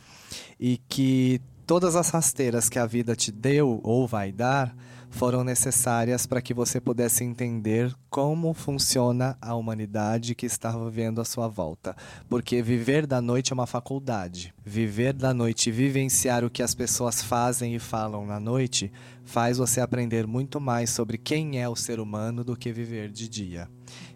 [0.60, 1.42] e que
[1.72, 4.76] todas as rasteiras que a vida te deu ou vai dar
[5.10, 11.26] foram necessárias para que você pudesse entender como funciona a humanidade que estava vivendo à
[11.26, 11.96] sua volta.
[12.28, 14.54] Porque viver da noite é uma faculdade.
[14.66, 18.92] Viver da noite vivenciar o que as pessoas fazem e falam na noite
[19.24, 23.30] faz você aprender muito mais sobre quem é o ser humano do que viver de
[23.30, 23.70] dia.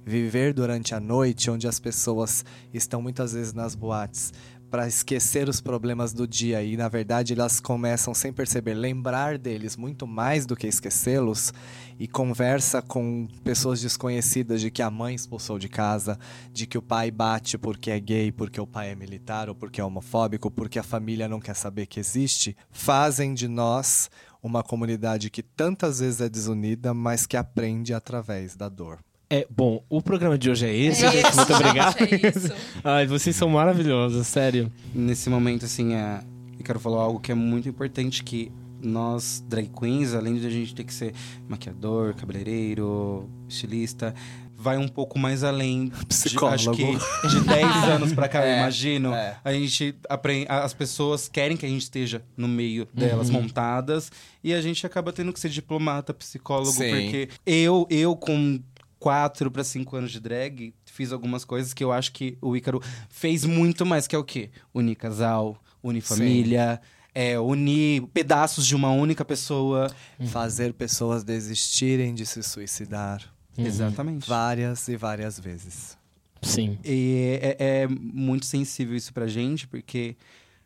[0.06, 4.34] Viver durante a noite, onde as pessoas estão muitas vezes nas boates,
[4.76, 9.78] para esquecer os problemas do dia e na verdade elas começam sem perceber lembrar deles
[9.78, 11.54] muito mais do que esquecê-los
[11.98, 16.20] e conversa com pessoas desconhecidas de que a mãe expulsou de casa,
[16.52, 19.80] de que o pai bate porque é gay, porque o pai é militar ou porque
[19.80, 24.10] é homofóbico, porque a família não quer saber que existe, fazem de nós
[24.44, 29.05] uma comunidade que tantas vezes é desunida, mas que aprende através da dor.
[29.30, 31.28] É, bom, o programa de hoje é esse, é gente.
[31.28, 31.96] Esse, muito obrigado.
[32.06, 34.72] É Ai, vocês são maravilhosos, sério.
[34.94, 36.22] Nesse momento, assim, é,
[36.58, 38.52] eu quero falar algo que é muito importante, que
[38.82, 41.14] nós, drag queens, além de a gente ter que ser
[41.48, 44.14] maquiador, cabeleireiro, estilista,
[44.56, 45.92] vai um pouco mais além.
[46.08, 46.76] Psicólogo.
[46.76, 49.14] De, acho que de 10 anos pra cá, é, eu imagino.
[49.14, 49.38] É.
[49.44, 50.46] A gente aprende.
[50.50, 53.42] As pessoas querem que a gente esteja no meio delas, uhum.
[53.42, 54.12] montadas.
[54.44, 56.90] E a gente acaba tendo que ser diplomata, psicólogo, Sim.
[56.90, 58.60] porque eu, eu com
[59.06, 62.82] quatro para cinco anos de drag, fiz algumas coisas que eu acho que o Ícaro
[63.08, 64.50] fez muito mais, que é o quê?
[64.74, 66.82] Unir casal, unir família.
[67.14, 69.92] É, unir pedaços de uma única pessoa.
[70.20, 70.26] Uhum.
[70.26, 73.22] Fazer pessoas desistirem de se suicidar.
[73.56, 73.68] Uhum.
[73.68, 74.28] Exatamente.
[74.28, 75.96] Várias e várias vezes.
[76.42, 76.80] Sim.
[76.84, 80.18] E é, é, muito sensível isso pra gente, porque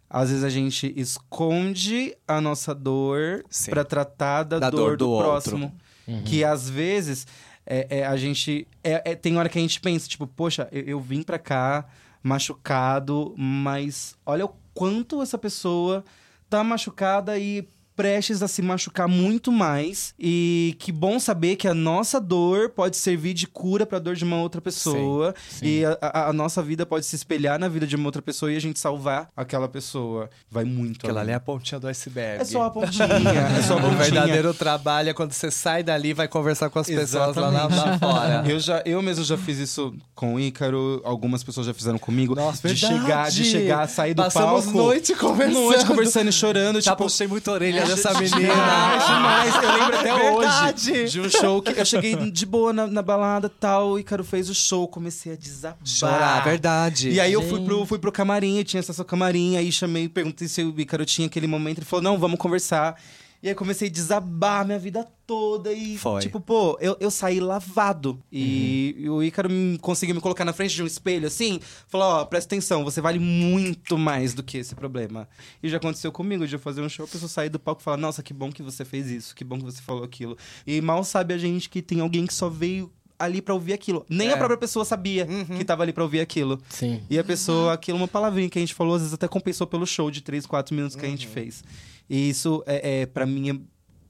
[0.09, 5.05] às vezes a gente esconde a nossa dor para tratar da, da dor, dor, do,
[5.07, 5.75] do próximo.
[6.07, 6.23] Uhum.
[6.23, 7.27] Que às vezes
[7.69, 8.67] é, é, a gente.
[8.83, 11.85] É, é, tem hora que a gente pensa, tipo, poxa, eu, eu vim pra cá
[12.23, 16.03] machucado, mas olha o quanto essa pessoa
[16.49, 17.67] tá machucada e
[17.99, 20.13] prestes a se machucar muito mais.
[20.17, 24.15] E que bom saber que a nossa dor pode servir de cura para a dor
[24.15, 25.35] de uma outra pessoa.
[25.49, 25.65] Sim, sim.
[25.65, 28.53] E a, a, a, nossa vida pode se espelhar na vida de uma outra pessoa
[28.53, 30.29] e a gente salvar aquela pessoa.
[30.49, 32.41] Vai muito Aquela ali é a pontinha do iceberg.
[32.41, 33.05] É só a pontinha.
[33.05, 33.95] é só a pontinha.
[33.95, 37.49] O verdadeiro trabalho é quando você sai dali e vai conversar com as pessoas lá,
[37.49, 38.43] lá, lá, fora.
[38.49, 41.01] Eu, já, eu mesmo já fiz isso com o Ícaro.
[41.03, 42.33] Algumas pessoas já fizeram comigo.
[42.33, 43.01] Nossa, de verdade.
[43.01, 44.77] chegar, de chegar, sair do Passamos palco.
[44.77, 45.59] noite conversando.
[45.59, 46.79] Noite conversando e chorando.
[46.79, 48.53] Já tipo, puxei muita orelha dessa menina.
[48.53, 49.55] Demais, demais.
[49.55, 50.91] Eu lembro até Verdade.
[50.91, 53.99] hoje de um show que eu cheguei de boa na, na balada e tal.
[53.99, 55.77] E, cara, fez o show, comecei a desabar.
[55.83, 57.09] Chorar, verdade.
[57.09, 60.07] E aí eu fui pro, fui pro camarim, eu tinha acesso ao camarim, aí chamei,
[60.07, 61.79] perguntei se o Ícaro tinha aquele momento.
[61.79, 62.95] Ele falou: não, vamos conversar.
[63.41, 66.21] E aí comecei a desabar minha vida toda e, Foi.
[66.21, 68.21] tipo, pô, eu, eu saí lavado.
[68.29, 69.03] E, uhum.
[69.03, 72.53] e o Ícaro conseguiu me colocar na frente de um espelho, assim, falou, ó, presta
[72.53, 75.27] atenção, você vale muito mais do que esse problema.
[75.63, 77.83] E já aconteceu comigo, de eu fazer um show, a pessoa sair do palco e
[77.83, 80.37] falar, nossa, que bom que você fez isso, que bom que você falou aquilo.
[80.67, 84.05] E mal sabe a gente que tem alguém que só veio ali para ouvir aquilo.
[84.09, 84.33] Nem é.
[84.33, 85.57] a própria pessoa sabia uhum.
[85.57, 86.59] que tava ali para ouvir aquilo.
[86.69, 87.03] Sim.
[87.09, 89.85] E a pessoa, aquilo, uma palavrinha que a gente falou, às vezes até compensou pelo
[89.85, 91.07] show de 3, 4 minutos que uhum.
[91.07, 91.33] a gente uhum.
[91.33, 91.63] fez.
[92.09, 93.59] E isso, é, é para mim, é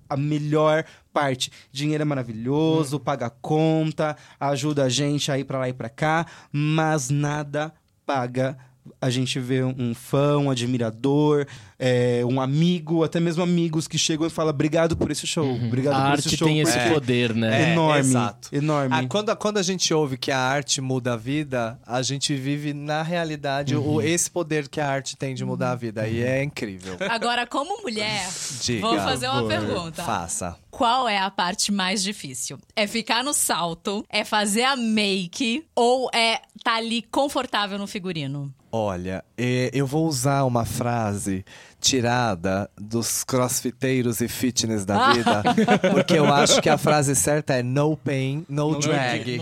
[0.10, 1.52] a melhor parte.
[1.72, 3.04] Dinheiro é maravilhoso, uhum.
[3.04, 7.74] paga conta, ajuda a gente a ir pra lá e pra cá, mas nada
[8.06, 8.58] paga
[9.00, 11.46] a gente vê um fã, um admirador,
[11.80, 15.68] é, um amigo, até mesmo amigos que chegam e falam obrigado por esse show, Uhum.
[15.68, 16.48] obrigado A por arte esse show.
[16.48, 17.50] tem esse porque poder, né?
[17.62, 18.50] É, É, enorme, exato.
[18.54, 18.94] enorme.
[18.96, 22.74] Ah, quando, quando a gente ouve que a arte muda a vida, a gente vive
[22.74, 26.08] na realidade o, esse poder que a arte tem de mudar a vida.
[26.08, 26.98] E é incrível.
[27.10, 28.28] Agora, como mulher,
[28.62, 30.04] Diga, vou fazer uma por pergunta.
[30.04, 30.58] Faça.
[30.70, 32.58] Qual é a parte mais difícil?
[32.76, 34.06] É ficar no salto?
[34.10, 35.66] É fazer a make?
[35.76, 38.54] Ou é tá ali confortável no figurino?
[38.72, 41.44] Olha, eh, eu vou usar uma frase
[41.80, 45.44] tirada dos crossfiteiros e fitness da vida,
[45.92, 49.40] porque eu acho que a frase certa é no pain, no, drag.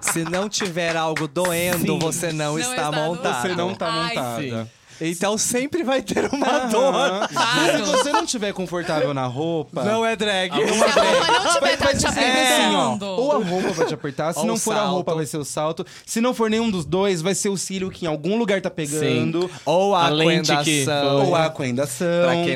[0.00, 1.98] Se não tiver algo doendo, Sim.
[1.98, 3.42] você não, Não está está no- montado.
[3.42, 4.70] Você não tá Ai, montada.
[5.00, 7.28] Então sempre vai ter uma dor.
[7.76, 9.84] Se você não estiver confortável na roupa.
[9.84, 10.52] Não é drag.
[10.54, 13.02] Se a roupa não tiver tá te assim, apertando.
[13.06, 14.90] ou a roupa vai te apertar, se Ou não o for a salto.
[14.92, 15.86] roupa, vai ser o salto.
[16.06, 18.70] Se não for nenhum dos dois, vai ser o cílio que em algum lugar tá
[18.70, 19.50] pegando.
[19.64, 21.26] Ou a, A lente que coendação.
[21.26, 22.06] Ou a aquendação.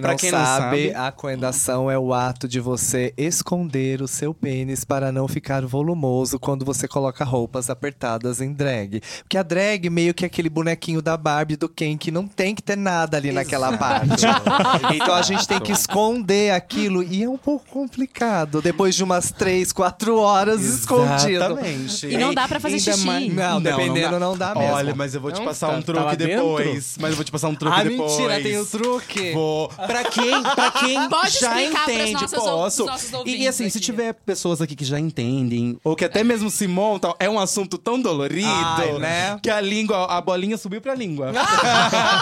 [0.01, 4.84] Pra quem, não, sabe, a coendação é o ato de você esconder o seu pênis
[4.84, 9.01] para não ficar volumoso quando você coloca roupas apertadas em drag.
[9.22, 12.55] Porque a drag meio que é aquele bonequinho da Barbie do Ken que não tem
[12.55, 14.24] que ter nada ali naquela parte.
[14.95, 18.61] então a gente tem que esconder aquilo e é um pouco complicado.
[18.62, 21.30] Depois de umas três, quatro horas escondido.
[21.45, 22.07] Exatamente.
[22.07, 23.07] E não dá pra fazer Ainda xixi.
[23.07, 24.72] mais- Não, dependendo, não dá mesmo.
[24.74, 26.57] Olha, mas eu vou te Não, passar tá- um tá truque dentro?
[26.57, 26.97] depois.
[26.99, 28.12] Mas eu vou te passar um truque Ah, depois.
[28.12, 29.33] mentira, tem o truque.
[29.33, 29.68] Vou.
[29.68, 32.87] Pra quem, pra quem Pode já entende, nossas posso.
[33.26, 33.85] E, e assim, se aqui.
[33.87, 37.76] tiver pessoas aqui que já entendem, ou que até mesmo se montam, é um assunto
[37.78, 39.39] tão dolorido, Ai, né?
[39.43, 41.33] Que a língua, a bolinha subiu pra língua.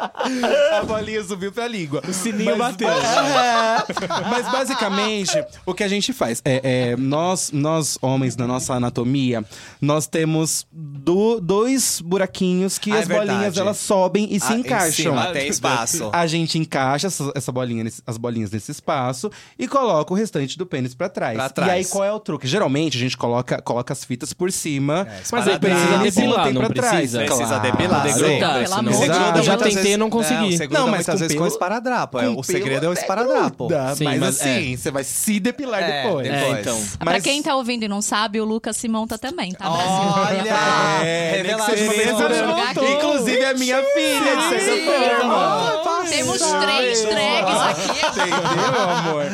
[0.00, 2.02] a bolinha subiu pra língua.
[2.06, 2.88] O sininho bateu.
[4.30, 6.60] Mas basicamente, o que a gente faz é,
[6.92, 9.44] é, nós, nós homens na nossa anatomia,
[9.80, 13.60] nós temos do- dois buraquinhos que Ah, é as bolinhas verdade.
[13.60, 14.92] elas sobem e se Ah, em encaixam.
[14.92, 16.10] cima tem espaço.
[16.12, 20.58] A gente encaixa essa, essa bolinha, nesse- as bolinhas nesse espaço e coloca o restante
[20.58, 21.36] do pênis pra trás.
[21.36, 21.70] Pra trás.
[21.70, 22.46] E aí qual é o truque?
[22.46, 25.06] Geralmente a gente coloca, coloca as fitas por cima.
[25.30, 26.90] Mas aí o precisa pênis depilar, não pra trás.
[26.96, 27.18] precisa?
[27.20, 27.62] Precisa Claro.
[27.62, 28.18] depilar, sim.
[28.18, 29.32] grudar, Pelo amor de.
[29.34, 29.46] Deus.
[29.46, 30.58] Já tentei e vezes- não consegui.
[30.72, 32.18] Não, Não, mas com vezes com pelo- o esparadrapo.
[32.18, 33.66] é, Com O segredo é o até esparadrapo.
[33.68, 36.28] gruda, Sim, mas, mas assim, você vai se depilar É, depois.
[36.30, 36.56] depois.
[36.56, 36.80] É, então.
[36.98, 39.70] Pra Mas- quem tá ouvindo e não sabe, o Lucas se monta também, tá?
[39.70, 41.04] Olha!
[41.04, 41.92] É, nem que seja uma
[42.28, 42.88] Revelação.
[42.96, 46.06] Inclusive a minha filha, de certa forma.
[46.08, 48.20] Temos três drags aqui.
[48.20, 49.24] Entendeu, meu amor?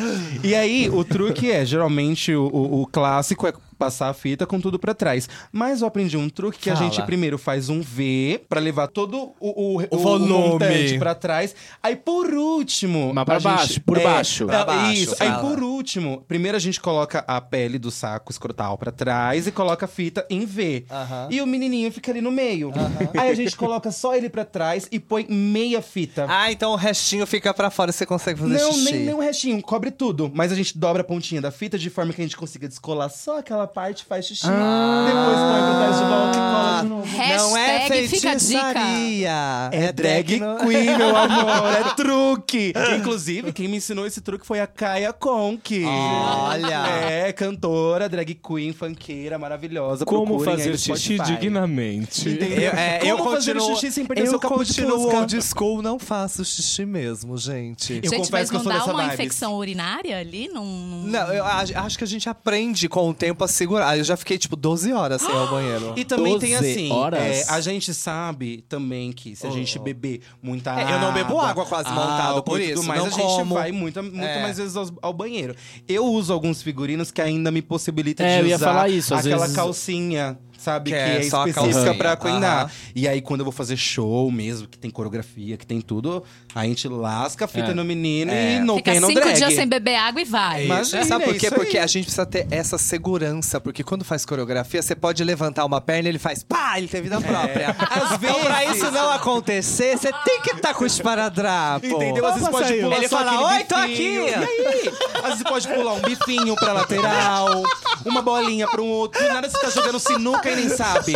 [0.43, 4.59] E aí, o truque é, geralmente, o, o- o clássico é passar a fita com
[4.59, 5.27] tudo pra trás.
[5.51, 6.89] Mas eu aprendi um truque que a Fala.
[6.89, 10.97] gente primeiro faz um V pra levar todo o, o, O volume.
[10.99, 11.55] pra trás.
[11.81, 13.11] Aí, por último...
[13.13, 14.45] Mas pra a gente- baixo, por é, baixo.
[14.45, 15.15] Pra baixo, Isso.
[15.19, 15.41] Aí, fala.
[15.49, 19.85] por último, primeiro a gente coloca a pele do saco escrotal pra trás e coloca
[19.85, 20.85] a fita em V.
[20.89, 21.27] Aham.
[21.31, 22.71] E o menininho fica ali no meio.
[23.17, 26.25] Aí a gente coloca só ele pra trás e põe meia fita.
[26.29, 28.91] Ah, então o restinho fica pra fora você consegue fazer Não, xixi.
[28.91, 30.31] nem, nem o restinho, cobre tudo.
[30.33, 33.09] Mas a gente dobra a pontinha da fita de forma que a gente consiga descolar
[33.09, 34.47] só aquela parte, faz xixi.
[34.47, 37.03] Depois põe pra trás de volta e cola de novo.
[37.37, 39.69] Não é feitiçaria.
[39.71, 42.73] É drag tecno- queen, meu amor, é truque.
[42.97, 45.83] Inclusive, quem me ensinou esse truque foi a Kaya Conk.
[45.85, 46.87] Olha.
[47.09, 50.05] É, cantora, drag queen, funkeira, maravilhosa.
[50.05, 51.37] Como Procurem fazer xixi Spotify.
[51.39, 52.29] dignamente.
[52.29, 55.17] Eu, é, Como eu fazer continuo, xixi sem perder eu seu capu de fusca?
[55.17, 57.99] old school, não faço xixi mesmo, gente.
[58.03, 59.13] Eu Gente, confesso que eu não sou dá dessa uma vibes.
[59.19, 60.49] infecção urinária ali?
[60.53, 63.97] Não, eu acho acho que a gente aprende com o tempo a segurar.
[63.97, 65.93] Eu já fiquei, tipo, 12 horas sem ir ao banheiro.
[65.97, 67.21] E também tem 12 assim, horas?
[67.21, 70.91] é, a gente sabe também que se a gente beber muita É, água...
[70.95, 73.55] eu não bebo água quase montado por isso, mais, não a gente como.
[73.55, 74.41] vai muito, muito É.
[74.41, 75.55] mais vezes ao, ao banheiro.
[75.87, 79.13] Eu uso alguns figurinos que ainda me possibilitam É, de eu ia usar falar isso,
[79.13, 80.91] às aquela vezes- calcinha, sabe?
[80.91, 82.71] Que Que, é é, específica pra coinar.
[82.95, 86.23] E aí, quando eu vou fazer show mesmo, que tem coreografia, que tem tudo,
[86.55, 87.73] a gente lasca a fita É.
[87.73, 88.55] no menino É.
[88.55, 89.35] e não Fica tem no cinco drag.
[89.35, 90.65] dias sem beber água e vai.
[90.65, 91.45] Imagina, Mas sabe por é quê?
[91.47, 93.59] isso Porque a gente precisa ter essa segurança.
[93.59, 97.01] Porque quando faz coreografia, você pode levantar uma perna e ele faz pá, ele tem
[97.01, 97.69] vida própria.
[97.79, 101.85] Às Então, pra vezes- isso não acontecer, você tem que estar com o esparadrapo.
[101.85, 102.25] Entendeu?
[102.25, 104.23] Às vezes Opa, pode pular Ele fala, "Oi, tô bifinho".
[104.25, 104.31] aqui.
[104.31, 104.93] E aí?
[105.23, 107.63] Às vezes pode pular um bifinho pra lateral,
[108.05, 109.21] uma bolinha pra um outro.
[109.21, 111.13] Do nada você tá jogando sinuca e nem sabe.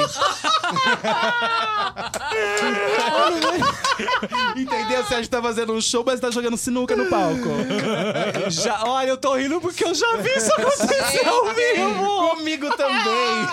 [4.56, 5.04] Entendeu?
[5.04, 7.50] Você acha que tá fazendo um show, mas tá jogando sinuca no palco.
[8.50, 12.30] Já, olha, eu tô rindo porque eu já vi isso acontecer ao vivo.
[12.38, 13.48] Comigo também.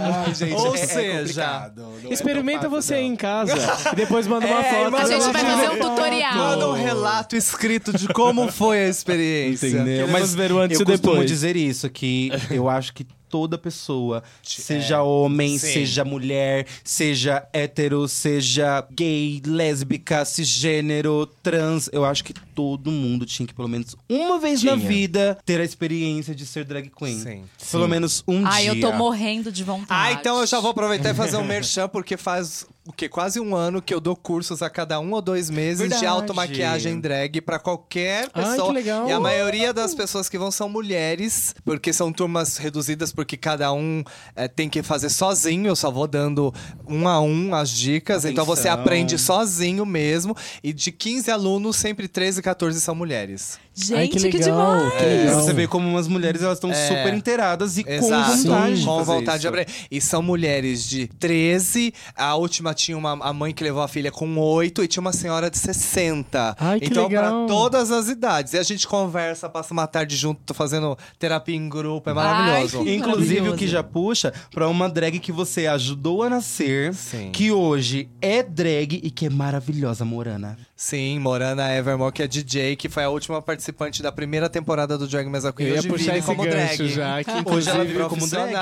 [0.00, 0.54] Ai, gente.
[0.54, 1.70] Ou é- é seja,
[2.08, 3.52] é Experimenta fácil, você aí em casa.
[3.92, 4.96] e depois manda uma É, foto.
[4.96, 6.34] A gente pra vai gente fazer um tutorial.
[6.34, 9.68] Manda um relato escrito de como foi a experiência.
[9.68, 10.08] Entendeu?
[10.08, 11.30] Mas ver o antes e costumo depois.
[11.30, 14.22] dizer isso, que eu acho que toda pessoa.
[14.42, 15.72] Seja é, homem, sim.
[15.72, 21.88] seja mulher, seja hétero, seja gay, lésbica, cisgênero, trans.
[21.90, 24.76] Eu acho que todo mundo tinha que, pelo menos uma vez tinha.
[24.76, 27.18] na vida, ter a experiência de ser drag queen.
[27.18, 27.44] Sim.
[27.70, 27.90] Pelo sim.
[27.90, 28.72] menos um Ai, dia.
[28.72, 29.86] Ai, eu tô morrendo de vontade.
[29.88, 33.38] Ah, então eu já vou aproveitar e fazer um merchan, porque faz o que quase
[33.38, 36.00] um ano que eu dou cursos a cada um ou dois meses Verdade.
[36.00, 38.54] de automaquiagem drag para qualquer pessoa.
[38.54, 39.08] Ai, que legal.
[39.08, 43.72] E a maioria das pessoas que vão são mulheres, porque são turmas reduzidas, porque cada
[43.72, 44.02] um
[44.34, 45.68] é, tem que fazer sozinho.
[45.68, 46.52] Eu só vou dando
[46.86, 48.24] um a um as dicas.
[48.24, 48.30] Atenção.
[48.32, 50.36] Então você aprende sozinho mesmo.
[50.62, 53.60] E de 15 alunos, sempre 13, 14 são mulheres.
[53.74, 54.92] Gente, Ai, que, legal, que demais!
[54.94, 55.40] Que legal.
[55.40, 58.76] Você vê como umas mulheres elas estão é, super inteiradas e exato, com vontade.
[58.76, 59.72] Sim, com vontade de aprender.
[59.90, 64.10] E são mulheres de 13, a última tinha uma a mãe que levou a filha
[64.10, 66.56] com 8 e tinha uma senhora de 60.
[66.58, 67.46] Ai, que então, legal.
[67.46, 68.52] pra todas as idades.
[68.52, 72.80] E a gente conversa, passa uma tarde junto, tô fazendo terapia em grupo, é maravilhoso.
[72.80, 73.54] Ai, Inclusive, maravilhoso.
[73.54, 77.30] o que já puxa pra uma drag que você ajudou a nascer, Sim.
[77.32, 80.58] que hoje é drag e que é maravilhosa, Morana.
[80.82, 85.06] Sim, Morana Evermore, que é DJ, que foi a última participante da primeira temporada do
[85.06, 85.68] Drag Mesa Queen.
[85.68, 86.88] Eu hoje puxar vive como drag.
[86.88, 88.52] Já, que hoje ela vive como drag.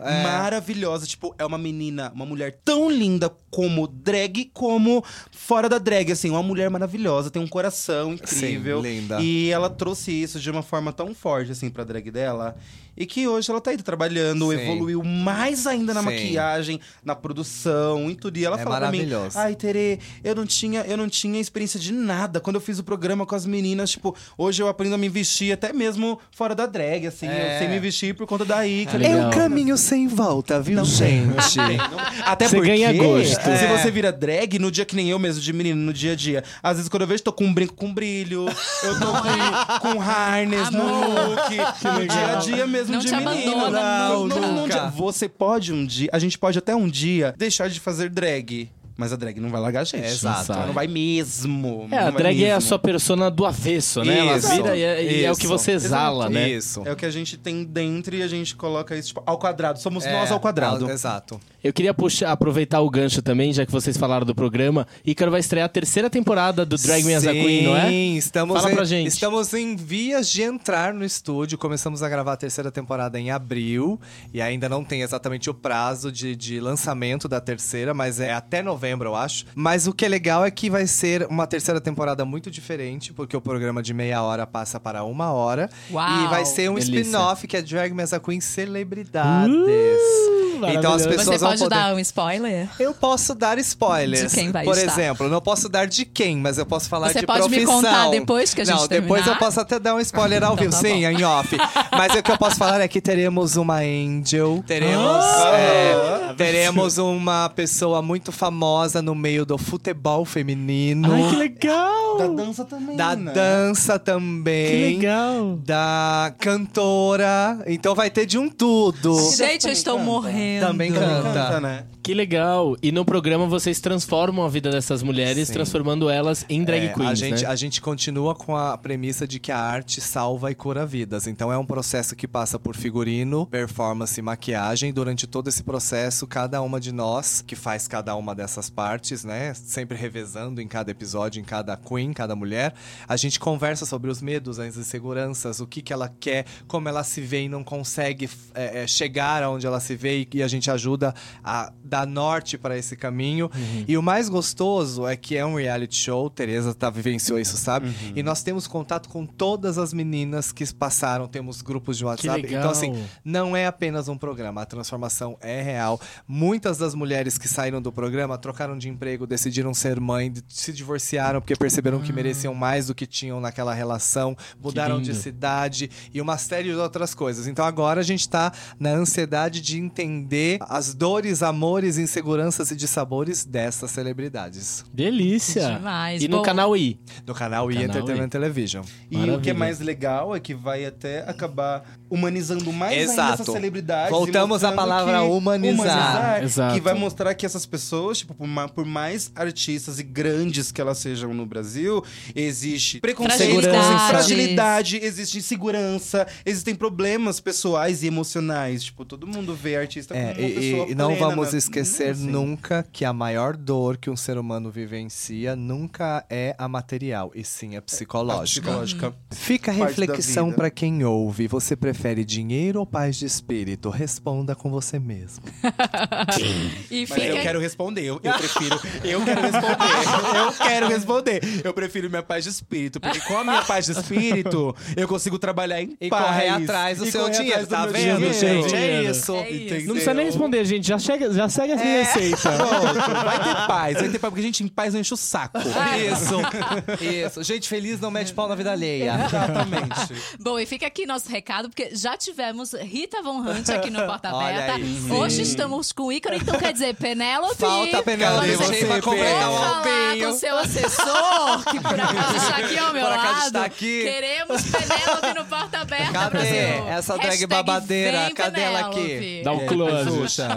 [0.00, 0.22] É.
[0.24, 1.06] Maravilhosa.
[1.06, 6.10] Tipo, é uma menina, uma mulher tão linda como drag, como fora da drag.
[6.10, 8.82] Assim, uma mulher maravilhosa, tem um coração incrível.
[8.82, 9.20] Sim, linda.
[9.20, 12.56] E ela trouxe isso de uma forma tão forte, assim, pra drag dela.
[12.96, 14.60] E que hoje ela tá aí trabalhando, Sim.
[14.60, 16.06] evoluiu mais ainda na Sim.
[16.06, 18.36] maquiagem, na produção, em tudo.
[18.38, 21.67] E ela é fala pra mim: Ai, Tere, eu não tinha, eu não tinha experiência
[21.76, 22.38] de nada.
[22.38, 25.52] Quando eu fiz o programa com as meninas, tipo, hoje eu aprendo a me vestir
[25.52, 27.26] até mesmo fora da drag, assim.
[27.26, 27.54] É.
[27.54, 28.86] Eu sei me vestir por conta daí.
[29.02, 31.56] É, é um caminho sem volta, viu, não, gente?
[31.56, 33.42] Não, até você porque ganha gosto.
[33.42, 33.76] se é.
[33.76, 36.44] você vira drag, no dia que nem eu mesmo, de menino, no dia a dia,
[36.62, 38.46] às vezes quando eu vejo, tô com um brinco com brilho,
[38.84, 41.56] eu tô com, com harness no look.
[41.82, 43.70] No dia a dia mesmo não de menino.
[43.70, 44.88] Não, não, nunca.
[44.90, 48.70] Você pode um dia, a gente pode até um dia deixar de fazer drag.
[48.98, 50.02] Mas a drag não vai largar a gente.
[50.02, 50.52] É, exato.
[50.52, 51.86] Ela não vai mesmo.
[51.88, 52.50] É, a drag mesmo.
[52.50, 54.18] é a sua persona do avesso, né?
[54.36, 56.34] Isso, ela vira e é, e é, o que você exala, exato.
[56.34, 56.50] né?
[56.50, 56.82] Isso.
[56.84, 59.78] É o que a gente tem dentro e a gente coloca isso tipo, ao quadrado.
[59.78, 60.86] Somos é, nós ao quadrado.
[60.86, 61.38] Ao, exato.
[61.62, 64.86] Eu queria puxar, aproveitar o gancho também, já que vocês falaram do programa.
[65.04, 67.88] Ícaro vai estrear a terceira temporada do Drag Me As a Queen, não é?
[67.88, 69.08] Sim, estamos Fala em, pra gente.
[69.08, 71.58] Estamos em vias de entrar no estúdio.
[71.58, 74.00] Começamos a gravar a terceira temporada em abril.
[74.32, 78.62] E ainda não tem exatamente o prazo de, de lançamento da terceira, mas é até
[78.62, 79.44] novembro, eu acho.
[79.54, 83.36] Mas o que é legal é que vai ser uma terceira temporada muito diferente, porque
[83.36, 85.68] o programa de meia hora passa para uma hora.
[85.90, 89.54] Uau, e vai ser um spin-off que é Drag Me As a Queen Celebridades.
[89.54, 91.74] Uh, então as pessoas Você pode poder...
[91.74, 92.68] dar um spoiler?
[92.78, 94.30] Eu posso dar spoilers.
[94.32, 94.92] De quem vai Por estar.
[94.92, 97.60] exemplo, não posso dar de quem, mas eu posso falar Você de pode profissão.
[97.60, 99.14] me contar depois que a gente Não, terminar?
[99.16, 100.68] depois eu posso até dar um spoiler ao vivo.
[100.68, 101.56] então, tá Sim, em off.
[101.92, 104.62] Mas o que eu posso falar é que teremos uma Angel.
[104.66, 111.12] Teremos, ah, é, teremos uma pessoa muito famosa no meio do futebol feminino.
[111.12, 112.18] Ai, que legal!
[112.18, 113.32] Da dança também, Da né?
[113.32, 114.66] dança também.
[114.96, 115.56] Que legal!
[115.64, 117.58] Da cantora.
[117.66, 119.16] Então vai ter de um tudo.
[119.36, 120.47] Gente, eu estou morrendo.
[120.60, 121.22] Também canta.
[121.22, 121.84] Canta, né?
[122.02, 122.76] Que legal!
[122.82, 125.52] E no programa vocês transformam a vida dessas mulheres, Sim.
[125.54, 127.48] transformando elas em drag É, queens, a gente, né?
[127.48, 131.26] a gente continua com a premissa de que a arte salva e cura vidas.
[131.26, 134.92] Então é um processo que passa por figurino, performance e maquiagem.
[134.92, 139.52] Durante todo esse processo, cada uma de nós, que faz cada uma dessas partes, né?
[139.52, 142.72] Sempre revezando em cada episódio, em cada queen, cada mulher,
[143.06, 147.04] a gente conversa sobre os medos, as inseguranças, o que, que ela quer, como ela
[147.04, 150.48] se vê e não consegue é, é, chegar aonde ela se vê e, e a
[150.48, 153.50] gente ajuda a dar norte para esse caminho.
[153.54, 153.84] Uhum.
[153.86, 157.88] E o mais gostoso é que é um reality show, Tereza tá, vivenciou isso, sabe?
[157.88, 158.12] Uhum.
[158.16, 162.46] E nós temos contato com todas as meninas que passaram, temos grupos de WhatsApp.
[162.46, 166.00] Então, assim, não é apenas um programa, a transformação é real.
[166.26, 171.40] Muitas das mulheres que saíram do programa trocaram de emprego, decidiram ser mãe, se divorciaram
[171.40, 176.38] porque perceberam que mereciam mais do que tinham naquela relação, mudaram de cidade e uma
[176.38, 177.46] série de outras coisas.
[177.46, 180.27] Então agora a gente tá na ansiedade de entender
[180.60, 184.84] as dores, amores, inseguranças e dissabores dessas celebridades.
[184.92, 185.76] Delícia!
[185.76, 186.22] Demais.
[186.22, 186.98] E no Bom, canal I.
[187.26, 188.30] No canal E Canal Entertainment I.
[188.30, 188.84] Television.
[189.10, 189.54] E o que é Maravilha.
[189.54, 193.42] mais legal é que vai até acabar humanizando mais ainda Exato.
[193.42, 194.10] essas celebridades.
[194.10, 196.42] Voltamos à palavra que- humanizar.
[196.42, 196.74] Exato.
[196.74, 200.80] Que vai mostrar que essas pessoas, tipo, por ma- por mais artistas e grandes que
[200.80, 202.02] elas sejam no Brasil,
[202.34, 203.86] existe preconceito, Fragilidades.
[203.90, 208.84] existe fragilidade, existe insegurança, existem problemas pessoais e emocionais.
[208.84, 212.26] Tipo, todo mundo vê artista É, e, e não vamos esquecer assim.
[212.26, 217.44] nunca que a maior dor que um ser humano vivencia nunca é a material, e
[217.44, 218.70] sim a psicológica.
[218.70, 219.14] A psicológica.
[219.30, 221.46] Fica a reflexão para quem ouve.
[221.46, 223.90] Você prefere dinheiro ou paz de espírito?
[223.90, 225.44] Responda com você mesmo.
[226.90, 227.20] e fica...
[227.20, 228.02] Mas eu quero responder.
[228.02, 228.80] Eu, eu prefiro.
[229.04, 230.36] Eu quero responder.
[230.36, 231.40] eu quero responder.
[231.64, 232.98] Eu prefiro minha paz de espírito.
[232.98, 236.26] Porque com a minha paz de espírito, eu consigo trabalhar em e paz.
[236.26, 237.66] correr atrás do e seu dinheiro.
[237.66, 238.34] Tá vendo, dinheiro.
[238.34, 238.74] gente?
[238.74, 239.34] É isso.
[239.34, 239.86] é isso.
[239.86, 240.86] Não precisa nem responder, gente.
[240.86, 242.02] Já, chega, já segue essa é.
[242.02, 242.52] receita.
[242.56, 243.24] Pronto.
[243.24, 243.94] Vai ter paz.
[243.94, 244.30] Vai ter paz.
[244.30, 245.58] Porque a gente em paz não enche o saco.
[245.96, 247.04] Isso.
[247.04, 247.42] Isso.
[247.42, 249.26] Gente feliz não mete pau na vida alheia.
[249.26, 250.14] Exatamente.
[250.40, 254.28] Bom, e fica aqui nosso recado, porque já tivemos Rita Von Hunt aqui no Porta
[254.28, 254.74] Aberta.
[255.14, 257.56] Hoje estamos com o Ícaro, então quer dizer, Penélope.
[257.56, 258.56] Falta Penélope.
[258.56, 263.02] Você vai completar um falar com seu assessor, que por acaso está aqui ao meu
[263.06, 263.46] por lado.
[263.46, 264.02] Está aqui.
[264.02, 266.88] Queremos Penélope no Porta Aberta, Cadê Brasil.
[266.88, 268.30] essa drag babadeira?
[268.34, 269.42] Cadê ela aqui?
[269.44, 269.97] Dá um close.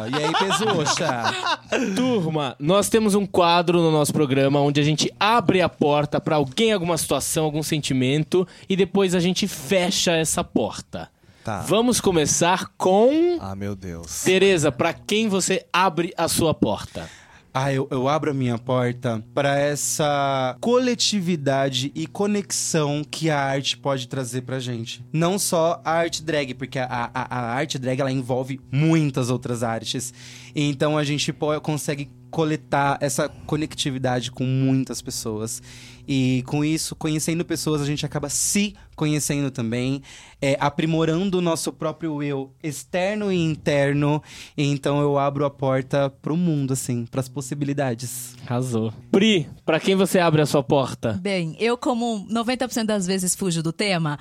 [0.10, 1.96] E aí, Pezucha?
[1.96, 6.36] Turma, nós temos um quadro no nosso programa onde a gente abre a porta para
[6.36, 11.10] alguém, alguma situação, algum sentimento, e depois a gente fecha essa porta.
[11.44, 11.62] Tá.
[11.62, 13.39] Vamos começar com.
[13.39, 14.24] Ah, meu Deus.
[14.24, 17.10] Tereza, para quem você abre a sua porta?
[17.54, 23.78] Ah, eu, eu abro a minha porta para essa coletividade e conexão que a arte
[23.78, 25.04] pode trazer pra gente.
[25.12, 29.64] Não só a arte drag, porque a, a, a arte drag ela envolve muitas outras
[29.64, 30.14] artes.
[30.56, 35.62] Então a gente pode, consegue coletar essa conectividade com muitas pessoas.
[36.08, 40.04] E com isso, conhecendo pessoas, a gente acaba se conhecendo também,
[40.39, 44.22] é, aprimorando o nosso próprio eu externo e interno.
[44.56, 48.36] Então eu abro a porta pro mundo, assim, pras possibilidades.
[48.45, 48.93] Arrasou.
[49.12, 51.14] Pri, pra quem você abre a sua porta?
[51.14, 54.20] Bem, eu, como 90% das vezes fujo do tema,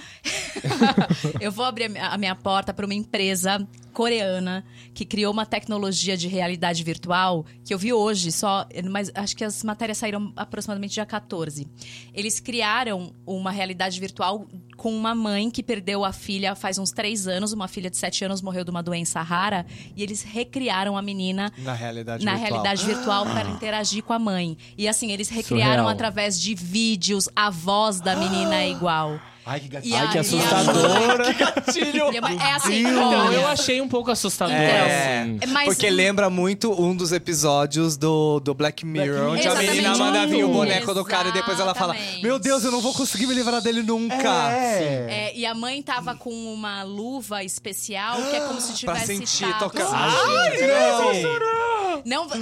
[1.41, 4.65] eu vou abrir a minha porta para uma empresa coreana
[4.95, 9.45] que criou uma tecnologia de realidade virtual que eu vi hoje só, mas acho que
[9.45, 11.67] as matérias saíram aproximadamente dia 14.
[12.13, 14.47] Eles criaram uma realidade virtual
[14.77, 18.25] com uma mãe que perdeu a filha faz uns três anos, uma filha de sete
[18.25, 22.51] anos morreu de uma doença rara, e eles recriaram a menina na realidade na virtual,
[22.51, 24.57] realidade virtual para interagir com a mãe.
[24.77, 25.89] E assim, eles recriaram Surreal.
[25.89, 29.21] através de vídeos, a voz da menina é igual.
[29.45, 29.97] Ai, que gatilho.
[29.97, 31.25] Ai, que assustadora.
[31.35, 32.05] que gatilho.
[32.41, 34.55] É assim, então, eu achei um pouco assustador.
[34.55, 35.41] É, assim.
[35.49, 39.71] Mas, porque lembra muito um dos episódios do, do Black Mirror, onde Exatamente.
[39.71, 42.71] a menina manda vir o boneco do cara e depois ela fala: Meu Deus, eu
[42.71, 44.53] não vou conseguir me livrar dele nunca.
[44.53, 45.07] É.
[45.09, 49.07] é e a mãe tava com uma luva especial que é como se tivesse.
[49.07, 49.89] pra sentir, tocar.
[49.93, 51.13] Ai, Ai, não.
[51.15, 51.80] não,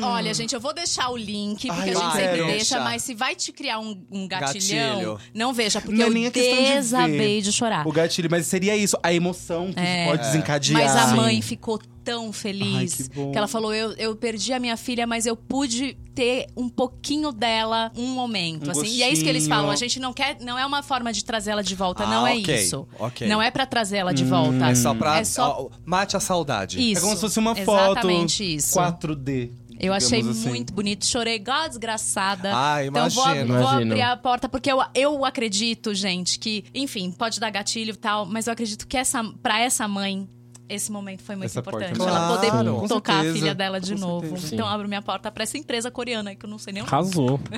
[0.02, 3.14] olha, gente, eu vou deixar o link, porque Ai, a gente sempre deixa, mas se
[3.14, 5.20] vai te criar um, um gatilhão, Gatilho.
[5.34, 7.86] não veja, porque não é eu des desabei de chorar.
[7.86, 10.06] O gatilho, mas seria isso, a emoção que é.
[10.06, 10.80] pode desencadear.
[10.80, 14.58] Mas a mãe ficou tão feliz Ai, que, que, ela falou: eu, eu perdi a
[14.58, 18.68] minha filha, mas eu pude ter um pouquinho dela um momento.
[18.68, 18.86] Um assim.
[18.86, 21.22] E é isso que eles falam: a gente não quer, não é uma forma de
[21.22, 22.88] trazê-la de volta, ah, não é okay, isso.
[22.98, 23.28] Okay.
[23.28, 24.70] Não é para trazê-la de hum, volta.
[24.70, 25.18] É só pra.
[25.18, 25.68] É só...
[25.84, 26.80] mate a saudade.
[26.80, 26.98] Isso.
[26.98, 28.78] É como se fosse uma Exatamente foto isso.
[28.78, 29.50] 4D.
[29.80, 30.48] Eu achei assim.
[30.48, 32.50] muito bonito, chorei igual a desgraçada.
[32.52, 33.22] Ah, imagino.
[33.22, 37.50] Então vou, vou abrir a porta, porque eu, eu acredito, gente, que, enfim, pode dar
[37.50, 40.28] gatilho e tal, mas eu acredito que essa, pra essa mãe,
[40.68, 41.98] esse momento foi muito essa importante.
[41.98, 42.12] Porta.
[42.12, 44.28] Ela poder claro, tocar certeza, a filha dela de novo.
[44.28, 44.54] Certeza.
[44.54, 47.40] Então abro minha porta pra essa empresa coreana que eu não sei nem o Arrasou.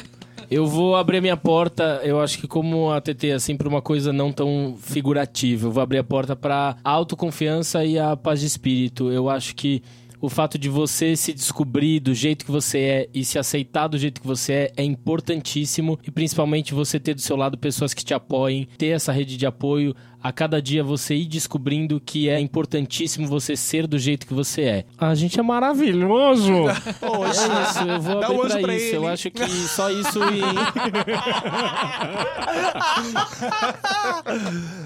[0.50, 3.80] Eu vou abrir a minha porta, eu acho que como a TT é sempre uma
[3.80, 8.46] coisa não tão figurativa, eu vou abrir a porta para autoconfiança e a paz de
[8.46, 9.12] espírito.
[9.12, 9.80] Eu acho que
[10.20, 13.96] o fato de você se descobrir do jeito que você é e se aceitar do
[13.96, 18.04] jeito que você é é importantíssimo e principalmente você ter do seu lado pessoas que
[18.04, 22.38] te apoiem, ter essa rede de apoio, a cada dia você ir descobrindo que é
[22.38, 24.84] importantíssimo você ser do jeito que você é.
[24.98, 26.52] A gente é maravilhoso!
[27.00, 28.86] Poxa, é isso, eu vou abrir pra, pra isso.
[28.86, 28.96] Ele.
[28.96, 30.40] Eu acho que só isso e.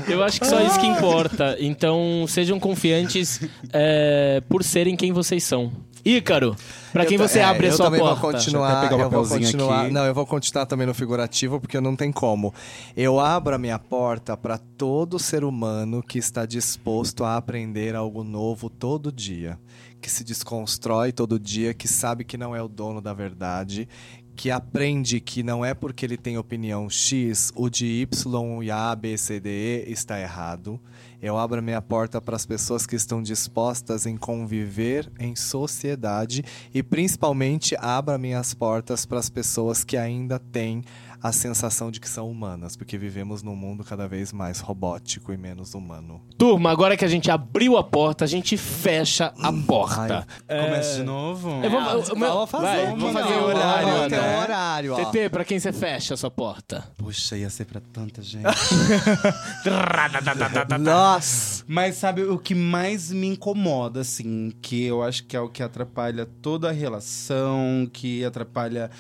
[0.12, 1.57] eu acho que só isso que importa.
[1.59, 3.41] Então, sejam confiantes
[3.72, 5.72] é, por serem quem vocês são.
[6.05, 6.55] Ícaro,
[6.92, 7.96] para quem você é, abre a sua porta?
[7.96, 9.92] Eu também vou continuar, eu vou continuar, aqui.
[9.92, 12.52] não, eu vou continuar também no figurativo porque não tem como.
[12.94, 18.22] Eu abro a minha porta para todo ser humano que está disposto a aprender algo
[18.22, 19.59] novo todo dia,
[19.98, 23.88] que se desconstrói todo dia, que sabe que não é o dono da verdade,
[24.36, 28.94] que aprende que não é porque ele tem opinião X, o de Y e A,
[28.94, 30.78] B, C, D, E está errado
[31.25, 36.83] eu abro minha porta para as pessoas que estão dispostas em conviver em sociedade e
[36.83, 40.85] principalmente abro minhas portas para as pessoas que ainda têm
[41.25, 45.39] a sensação de que são humanas, porque vivemos num mundo cada vez mais robótico e
[45.39, 46.20] menos humano.
[46.37, 50.27] Turma, agora que a gente abriu a porta, a gente fecha a porta.
[50.47, 50.66] É...
[50.66, 51.49] Começa de novo?
[51.64, 54.18] Eu vou, eu, eu, vou fazer, vai, vamos fazer o horário, horário, né?
[54.18, 54.97] tem um horário, ó.
[54.97, 56.93] TT, pra quem você fecha a sua porta?
[56.99, 58.45] Puxa, ia ser pra tanta gente.
[60.79, 61.64] Nossa!
[61.66, 65.62] Mas sabe o que mais me incomoda, assim, que eu acho que é o que
[65.62, 68.91] atrapalha toda a relação, que atrapalha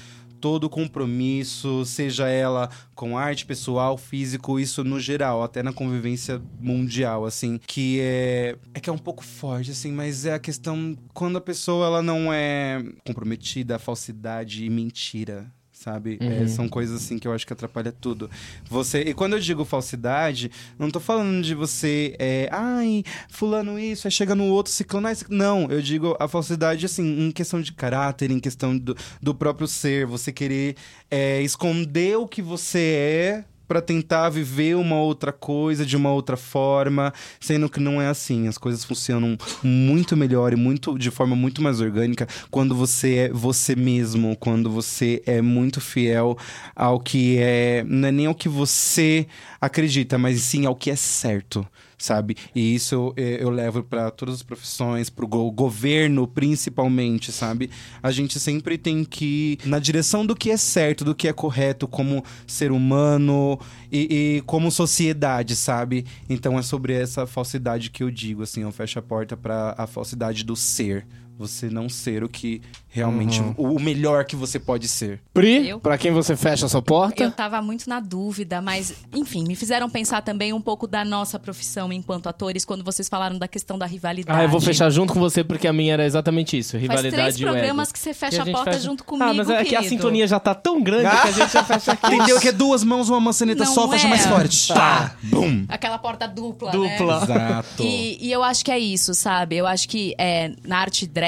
[0.44, 7.24] todo compromisso, seja ela com arte pessoal, físico, isso no geral, até na convivência mundial,
[7.24, 11.38] assim, que é é que é um pouco forte, assim, mas é a questão quando
[11.38, 15.50] a pessoa ela não é comprometida, falsidade e mentira,
[15.84, 16.16] sabe?
[16.20, 16.48] É, Uhum.
[16.48, 18.30] são coisas assim que eu acho que atrapalha tudo.
[18.68, 24.06] Você e quando eu digo falsidade, não tô falando de você, é, ai, fulano isso,
[24.06, 25.42] aí chega no outro ciclano, ai, ciclano.
[25.42, 25.70] não.
[25.70, 30.06] Eu digo a falsidade assim em questão de caráter, em questão do, do próprio ser,
[30.06, 30.74] você querer
[31.10, 36.36] é, esconder o que você é Pra tentar viver uma outra coisa de uma outra
[36.36, 38.46] forma, sendo que não é assim.
[38.48, 43.28] As coisas funcionam muito melhor e muito de forma muito mais orgânica quando você é
[43.30, 46.36] você mesmo, quando você é muito fiel
[46.74, 49.26] ao que é, não é nem ao que você
[49.64, 51.66] acredita, mas sim ao que é certo
[52.04, 52.36] sabe?
[52.54, 57.70] E isso eu, eu levo para todas as profissões, para o go governo principalmente, sabe?
[58.02, 61.32] A gente sempre tem que ir na direção do que é certo, do que é
[61.32, 63.58] correto como ser humano
[63.90, 66.04] e, e como sociedade, sabe?
[66.28, 69.86] Então é sobre essa falsidade que eu digo, assim, eu fecho a porta para a
[69.86, 71.06] falsidade do ser.
[71.36, 73.42] Você não ser o que realmente.
[73.56, 75.20] O, o melhor que você pode ser.
[75.32, 77.24] Pri, pra quem você fecha a sua porta?
[77.24, 81.36] Eu tava muito na dúvida, mas, enfim, me fizeram pensar também um pouco da nossa
[81.38, 84.38] profissão enquanto atores, quando vocês falaram da questão da rivalidade.
[84.38, 87.14] Ah, eu vou fechar junto com você porque a minha era exatamente isso, Faz rivalidade
[87.16, 87.56] três e o ego.
[87.56, 89.82] programas que você fecha a, gente porta fecha- junto comigo, Ah, mas é que a
[89.82, 92.06] sintonia já tá tão grande que a gente já fecha aqui.
[92.14, 92.38] Entendeu?
[92.40, 94.10] Que é duas mãos, uma maçaneta Não só, fecha é.
[94.10, 94.68] mais forte.
[94.68, 95.16] Tá.
[95.20, 95.64] Bum.
[95.68, 97.26] Aquela porta dupla, Dupla.
[97.26, 97.34] né?
[97.48, 97.82] Exato.
[97.82, 99.56] E, e eu acho que é isso, sabe?
[99.56, 101.23] Eu acho que é, na arte drag,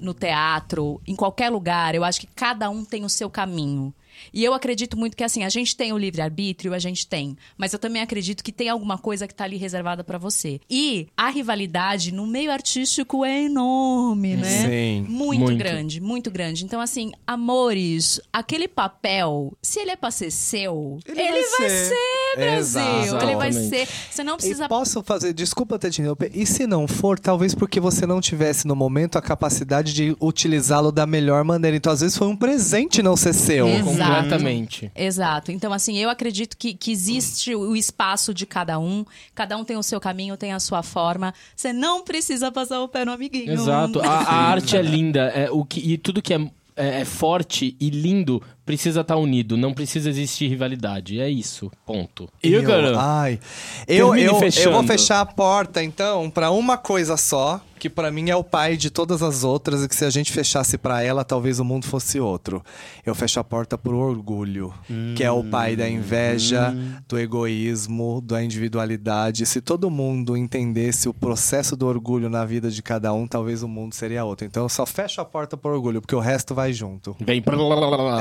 [0.00, 3.94] no teatro, em qualquer lugar, eu acho que cada um tem o seu caminho.
[4.32, 7.36] E eu acredito muito que, assim, a gente tem o livre-arbítrio, a gente tem.
[7.56, 10.60] Mas eu também acredito que tem alguma coisa que tá ali reservada pra você.
[10.70, 14.48] E a rivalidade no meio artístico é enorme, né?
[14.68, 15.06] Sim.
[15.08, 15.58] Muito, Muito.
[15.58, 16.64] grande, muito grande.
[16.64, 21.68] Então, assim, amores, aquele papel, se ele é pra ser seu, ele, Ele vai vai
[21.70, 21.88] ser.
[21.88, 22.82] ser, Brasil.
[23.04, 23.24] Exato.
[23.24, 23.88] Ele vai ser.
[24.10, 27.54] Você não precisa E posso fazer, desculpa ter te interromper, e se não for, talvez
[27.54, 31.76] porque você não tivesse no momento a capacidade de utilizá-lo da melhor maneira.
[31.76, 33.68] Então, às vezes foi um presente não ser seu.
[33.68, 34.13] Exato.
[34.22, 34.92] Completamente.
[34.94, 35.52] Exato.
[35.52, 39.04] Então, assim, eu acredito que, que existe o espaço de cada um.
[39.34, 41.34] Cada um tem o seu caminho, tem a sua forma.
[41.54, 43.52] Você não precisa passar o pé no amiguinho.
[43.52, 44.00] Exato.
[44.00, 45.22] A, a arte é linda.
[45.34, 46.40] É, o que, e tudo que é,
[46.76, 49.56] é, é forte e lindo precisa estar unido.
[49.56, 51.20] Não precisa existir rivalidade.
[51.20, 51.70] É isso.
[51.86, 52.28] Ponto.
[52.42, 52.94] E Eu- cara?
[52.98, 53.38] ai,
[53.86, 58.30] eu, eu, eu vou fechar a porta, então, pra uma coisa só, que pra mim
[58.30, 61.22] é o pai de todas as outras, e que se a gente fechasse pra ela,
[61.22, 62.64] talvez o mundo fosse outro.
[63.04, 64.72] Eu fecho a porta pro orgulho,
[65.14, 66.74] que é o pai da inveja,
[67.06, 69.44] do egoísmo, da individualidade.
[69.44, 73.68] Se todo mundo entendesse o processo do orgulho na vida de cada um, talvez o
[73.68, 74.46] mundo seria outro.
[74.46, 77.14] Então eu só fecho a porta pro orgulho, porque o resto vai junto.
[77.20, 77.42] Vem.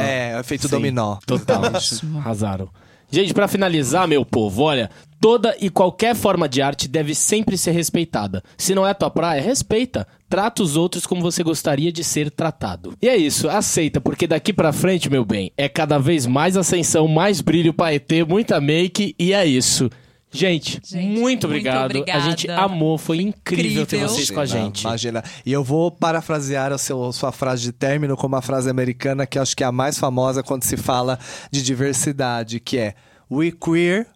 [0.01, 0.75] É, é feito Sim.
[0.75, 1.17] dominó.
[1.25, 1.61] Total.
[2.17, 2.69] Arrasaram.
[3.11, 4.89] Gente, pra finalizar, meu povo, olha,
[5.21, 8.43] toda e qualquer forma de arte deve sempre ser respeitada.
[8.57, 10.07] Se não é tua praia, respeita.
[10.27, 12.95] Trata os outros como você gostaria de ser tratado.
[12.99, 17.07] E é isso, aceita, porque daqui pra frente, meu bem, é cada vez mais ascensão,
[17.07, 19.91] mais brilho pra ET, muita make, e é isso.
[20.33, 21.85] Gente, Gente, muito muito obrigado.
[21.85, 22.17] obrigada.
[22.25, 24.09] A gente amou, foi incrível, ter Incrível.
[24.09, 24.81] vocês com a Imagina, gente.
[24.81, 25.23] Imagina.
[25.45, 29.37] E eu vou parafrasear a seu- sua frase de término com uma frase americana que
[29.37, 31.19] acho que é a mais famosa quando se fala
[31.51, 32.95] de diversidade, que é
[33.31, 34.07] We queer,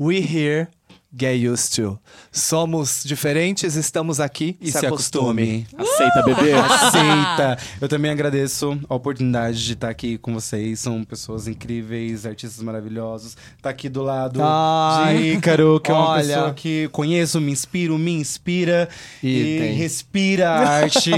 [0.00, 0.68] we here,
[1.18, 1.98] get used to.
[2.30, 5.66] Somos diferentes, estamos aqui E se, acostume.
[5.76, 6.52] Aceita, bebê?
[6.52, 7.58] Aceita!
[7.80, 10.80] Eu também agradeço a oportunidade de estar aqui com vocês.
[10.80, 13.36] São pessoas incríveis, artistas maravilhosos.
[13.62, 15.16] Tá aqui do lado Ai.
[15.18, 16.26] de Ícaro, que é uma Olha.
[16.26, 18.88] pessoa que conheço, me inspiro, me inspira
[19.22, 21.10] E e, respira a arte.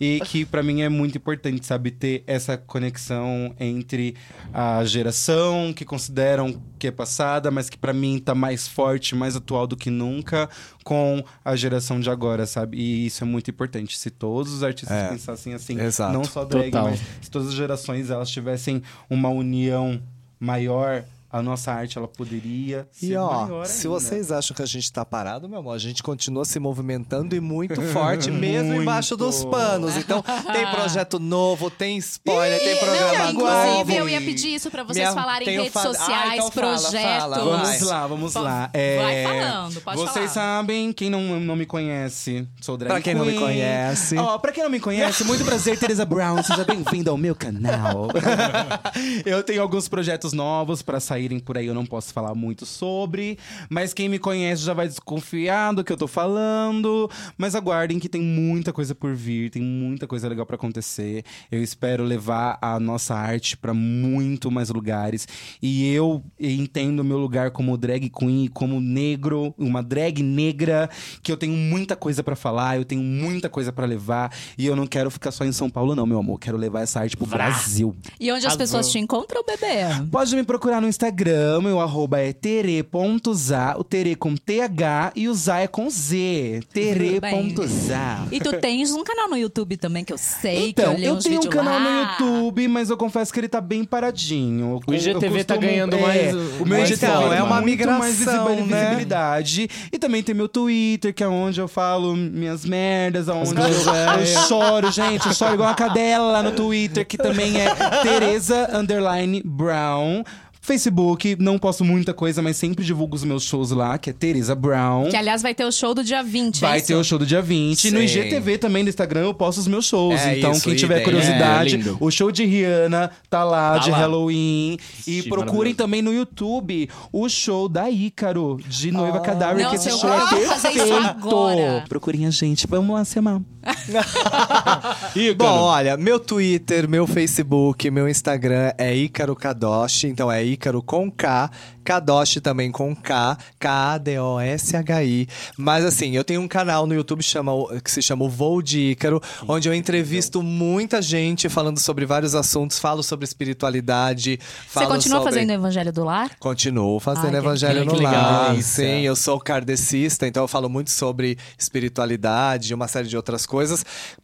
[0.00, 4.14] e que pra mim é muito importante, sabe, ter essa conexão entre
[4.52, 9.36] a geração que consideram que é passada, mas que pra mim tá mais forte, mais
[9.44, 10.48] atual do que nunca,
[10.82, 12.78] com a geração de agora, sabe?
[12.78, 13.96] E isso é muito importante.
[13.98, 15.08] Se todos os artistas É.
[15.10, 16.12] pensassem assim, Exato.
[16.14, 16.88] não só drag, Total.
[16.90, 20.00] mas se todas as gerações elas tivessem uma união
[20.40, 21.04] maior,
[21.36, 23.98] a nossa arte ela poderia ser e, ó, maior se ainda.
[24.00, 27.40] vocês acham que a gente tá parado, meu amor, a gente continua se movimentando e
[27.40, 28.82] muito forte, mesmo Muito.
[28.82, 29.96] embaixo dos panos.
[29.96, 30.22] Então,
[30.52, 33.40] tem projeto novo, tem spoiler, tem programa Não, novo.
[33.80, 36.50] inclusive, eu ia pedir isso pra vocês Minha- falarem em redes fa- Ah, sociais, então
[36.52, 37.10] fala, projetos.
[37.18, 37.80] fala, Vamos vai.
[37.80, 38.70] lá, vamos Vai lá.
[38.72, 40.58] É, falando, pode Vocês falar.
[40.58, 43.40] sabem, quem não, não me conhece, sou drag Pra quem não me queen.
[43.42, 44.16] conhece.
[44.16, 46.42] Ó, pra quem não me conhece, muito prazer, Teresa Brown.
[46.44, 48.08] Seja bem-vindo ao meu canal.
[49.26, 53.38] eu tenho alguns projetos novos pra saírem por aí, eu não posso falar muito sobre.
[53.68, 57.10] Mas quem me conhece já vai desconfiar do que eu tô falando.
[57.36, 61.24] Mas aguardem que tem muita coisa por vir, tem muita coisa legal pra acontecer.
[61.50, 65.26] Eu espero levar a nossa arte pra muito mais lugares.
[65.60, 70.90] E eu entendo o meu lugar como drag queen, como negro, uma drag negra,
[71.22, 74.32] que eu tenho muita coisa pra falar, eu tenho muita coisa pra levar.
[74.58, 76.38] E eu não quero ficar só em São Paulo, não, meu amor.
[76.38, 77.96] Quero levar essa arte pro Brasil.
[78.20, 78.58] E onde as Arrasou.
[78.58, 79.84] pessoas te encontram, bebê?
[80.10, 81.13] Pode me procurar no Instagram,
[81.62, 86.60] meu arroba é tere.za, o tere com TH e o za é com Z.
[86.72, 88.26] Tere.za.
[88.32, 91.18] E tu tens um canal no YouTube também, que eu sei, que eu Então, eu
[91.18, 92.16] tenho um canal no lá.
[92.18, 94.80] YouTube, mas eu confesso que ele tá bem paradinho.
[94.86, 97.34] O IGTV tá ganhando é, mais- O meu mais IGTV forma.
[97.36, 98.80] É uma muito mais migração, visibil- né?
[98.84, 99.70] visibilidade.
[99.92, 104.26] E também tem meu Twitter, que é onde eu falo minhas merdas, onde eu, eu
[104.48, 105.26] choro, gente.
[105.26, 110.24] Eu choro igual uma cadela no Twitter, que também é Teresa Underline Brown.
[110.64, 114.54] Facebook, não posto muita coisa, mas sempre divulgo os meus shows lá, que é Teresa
[114.54, 115.10] Brown.
[115.10, 116.86] Que, aliás, vai ter o show do dia 20, é Vai isso?
[116.86, 117.84] ter o show do dia 20.
[117.84, 118.04] E no Sim.
[118.06, 120.18] IGTV também, no Instagram, eu posto os meus shows.
[120.22, 121.04] É então, isso, quem tiver idem.
[121.04, 123.98] curiosidade, É, o show de Rihanna tá lá, Tá de lá.
[123.98, 124.78] Halloween.
[125.06, 129.90] E Ixi, procurem também no YouTube o show da Ícaro, de Noiva Cadáver, que esse
[129.90, 131.88] show é perfeito.
[131.90, 132.66] Procurem a gente.
[132.66, 133.40] Vamos lá se amar.
[135.14, 135.34] Ícaro.
[135.36, 141.10] Bom, olha, meu Twitter, meu Facebook, meu Instagram é Ícaro Kadoshi, então é Ícaro com
[141.10, 141.50] K,
[141.84, 145.28] Kadoshi também com K, K-A-D-O-S-H-I.
[145.56, 147.52] Mas assim, eu tenho um canal no YouTube chama,
[147.82, 152.34] que se chama o Voo de Ícaro, onde eu entrevisto muita gente falando sobre vários
[152.34, 155.32] assuntos, falo sobre espiritualidade, Você falo continua sobre...
[155.34, 156.30] fazendo Evangelho do Lar?
[156.38, 158.62] Continuo fazendo Ai, que- evangelho que no legal, lar.
[158.62, 163.44] Sim, eu sou kardecista, então eu falo muito sobre espiritualidade e uma série de outras
[163.46, 163.53] coisas.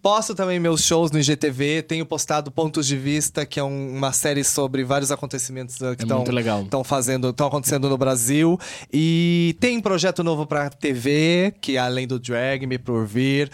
[0.03, 4.12] Posto também meus shows no IGTV, tenho postado Pontos de Vista, que é um- uma
[4.12, 6.62] série sobre vários acontecimentos uh, que É estão legal.
[6.62, 8.59] estão fazendo, estão acontecendo no Brasil.
[8.93, 13.51] E tem projeto novo pra TV, que é além do drag me por vir.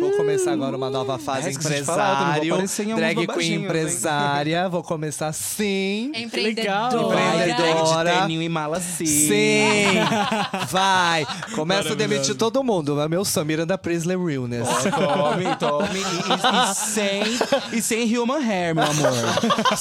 [0.00, 3.64] Vou começar agora uma nova fase É, falar, empresário, aparecer em drag queen babadinhos, hein?
[3.64, 4.68] empresária.
[4.68, 6.12] Vou começar sim.
[6.14, 6.86] Empreendedora.
[6.86, 8.02] Empreendedora.
[8.02, 9.06] Drag de terninho e mala sim.
[9.06, 9.94] Sim!
[10.70, 11.26] Vai!
[11.54, 13.00] Começa a demitir todo mundo.
[13.00, 14.68] É meu sonho, Miranda Priestley Realness.
[15.22, 15.98] Tome, tome.
[15.98, 17.22] E, e- e sem,
[17.78, 19.12] e sem human hair, meu amor.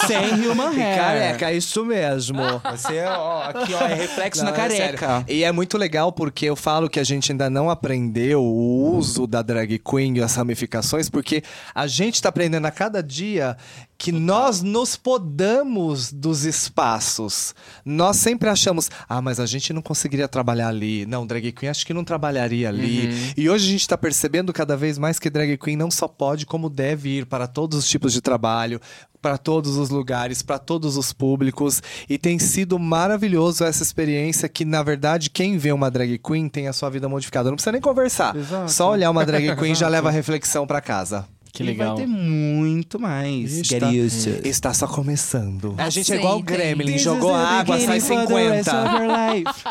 [0.08, 0.98] Sem human E hair.
[0.98, 2.40] careca, é isso mesmo.
[2.72, 5.08] Você, ó, aqui, ó, é reflexo Não, na é careca.
[5.08, 5.26] sério.
[5.28, 9.26] E é muito legal porque eu falo que a gente ainda não aprendeu o uso
[9.28, 13.56] da drag queen e as ramificações, porque a gente tá aprendendo a cada dia
[14.00, 17.54] que nós nos podamos dos espaços.
[17.84, 21.06] Nós sempre achamos, ah, mas a gente não conseguiria trabalhar ali.
[21.06, 23.34] Não, drag queen acho que não trabalharia ali.
[23.36, 26.46] E hoje a gente tá percebendo cada vez mais que drag queen não só pode,
[26.46, 28.80] como deve ir para todos os tipos de trabalho,
[29.22, 31.84] para todos os lugares, para todos os públicos.
[32.08, 36.70] E tem sido maravilhoso essa experiência que, na verdade, quem vê uma drag queen tem
[36.70, 37.50] a sua vida modificada.
[37.50, 38.34] Não precisa nem conversar.
[38.34, 38.72] Exato.
[38.72, 41.28] Só olhar uma drag queen já leva reflexão para casa.
[41.52, 41.96] Que E legal.
[41.96, 43.54] vai ter muito mais.
[43.58, 44.48] Está, it.
[44.48, 45.74] está só começando.
[45.78, 46.44] A gente é igual o.
[46.44, 48.90] Gremlin, jogou água, sai beginning for the rest of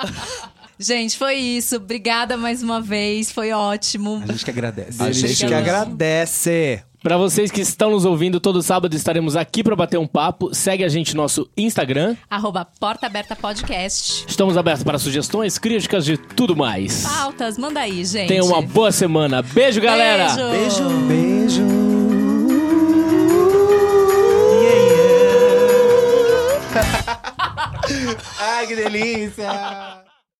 [0.08, 0.52] 50.
[0.78, 1.76] Gente, foi isso.
[1.76, 3.32] Obrigada mais uma vez.
[3.32, 4.22] Foi ótimo.
[4.22, 5.02] A gente que agradece.
[5.02, 6.82] A gente que agradece.
[7.02, 10.52] Pra vocês que estão nos ouvindo, todo sábado estaremos aqui pra bater um papo.
[10.52, 12.16] Segue a gente no nosso Instagram.
[12.28, 14.24] Arroba Porta Aberta Podcast.
[14.28, 17.02] Estamos abertos para sugestões, críticas de tudo mais.
[17.04, 18.28] Pautas, manda aí, gente.
[18.28, 19.42] Tenha uma boa semana.
[19.42, 20.34] Beijo, galera!
[20.34, 20.88] Beijo.
[21.06, 21.62] Beijo.
[28.38, 30.07] Ai, que delícia!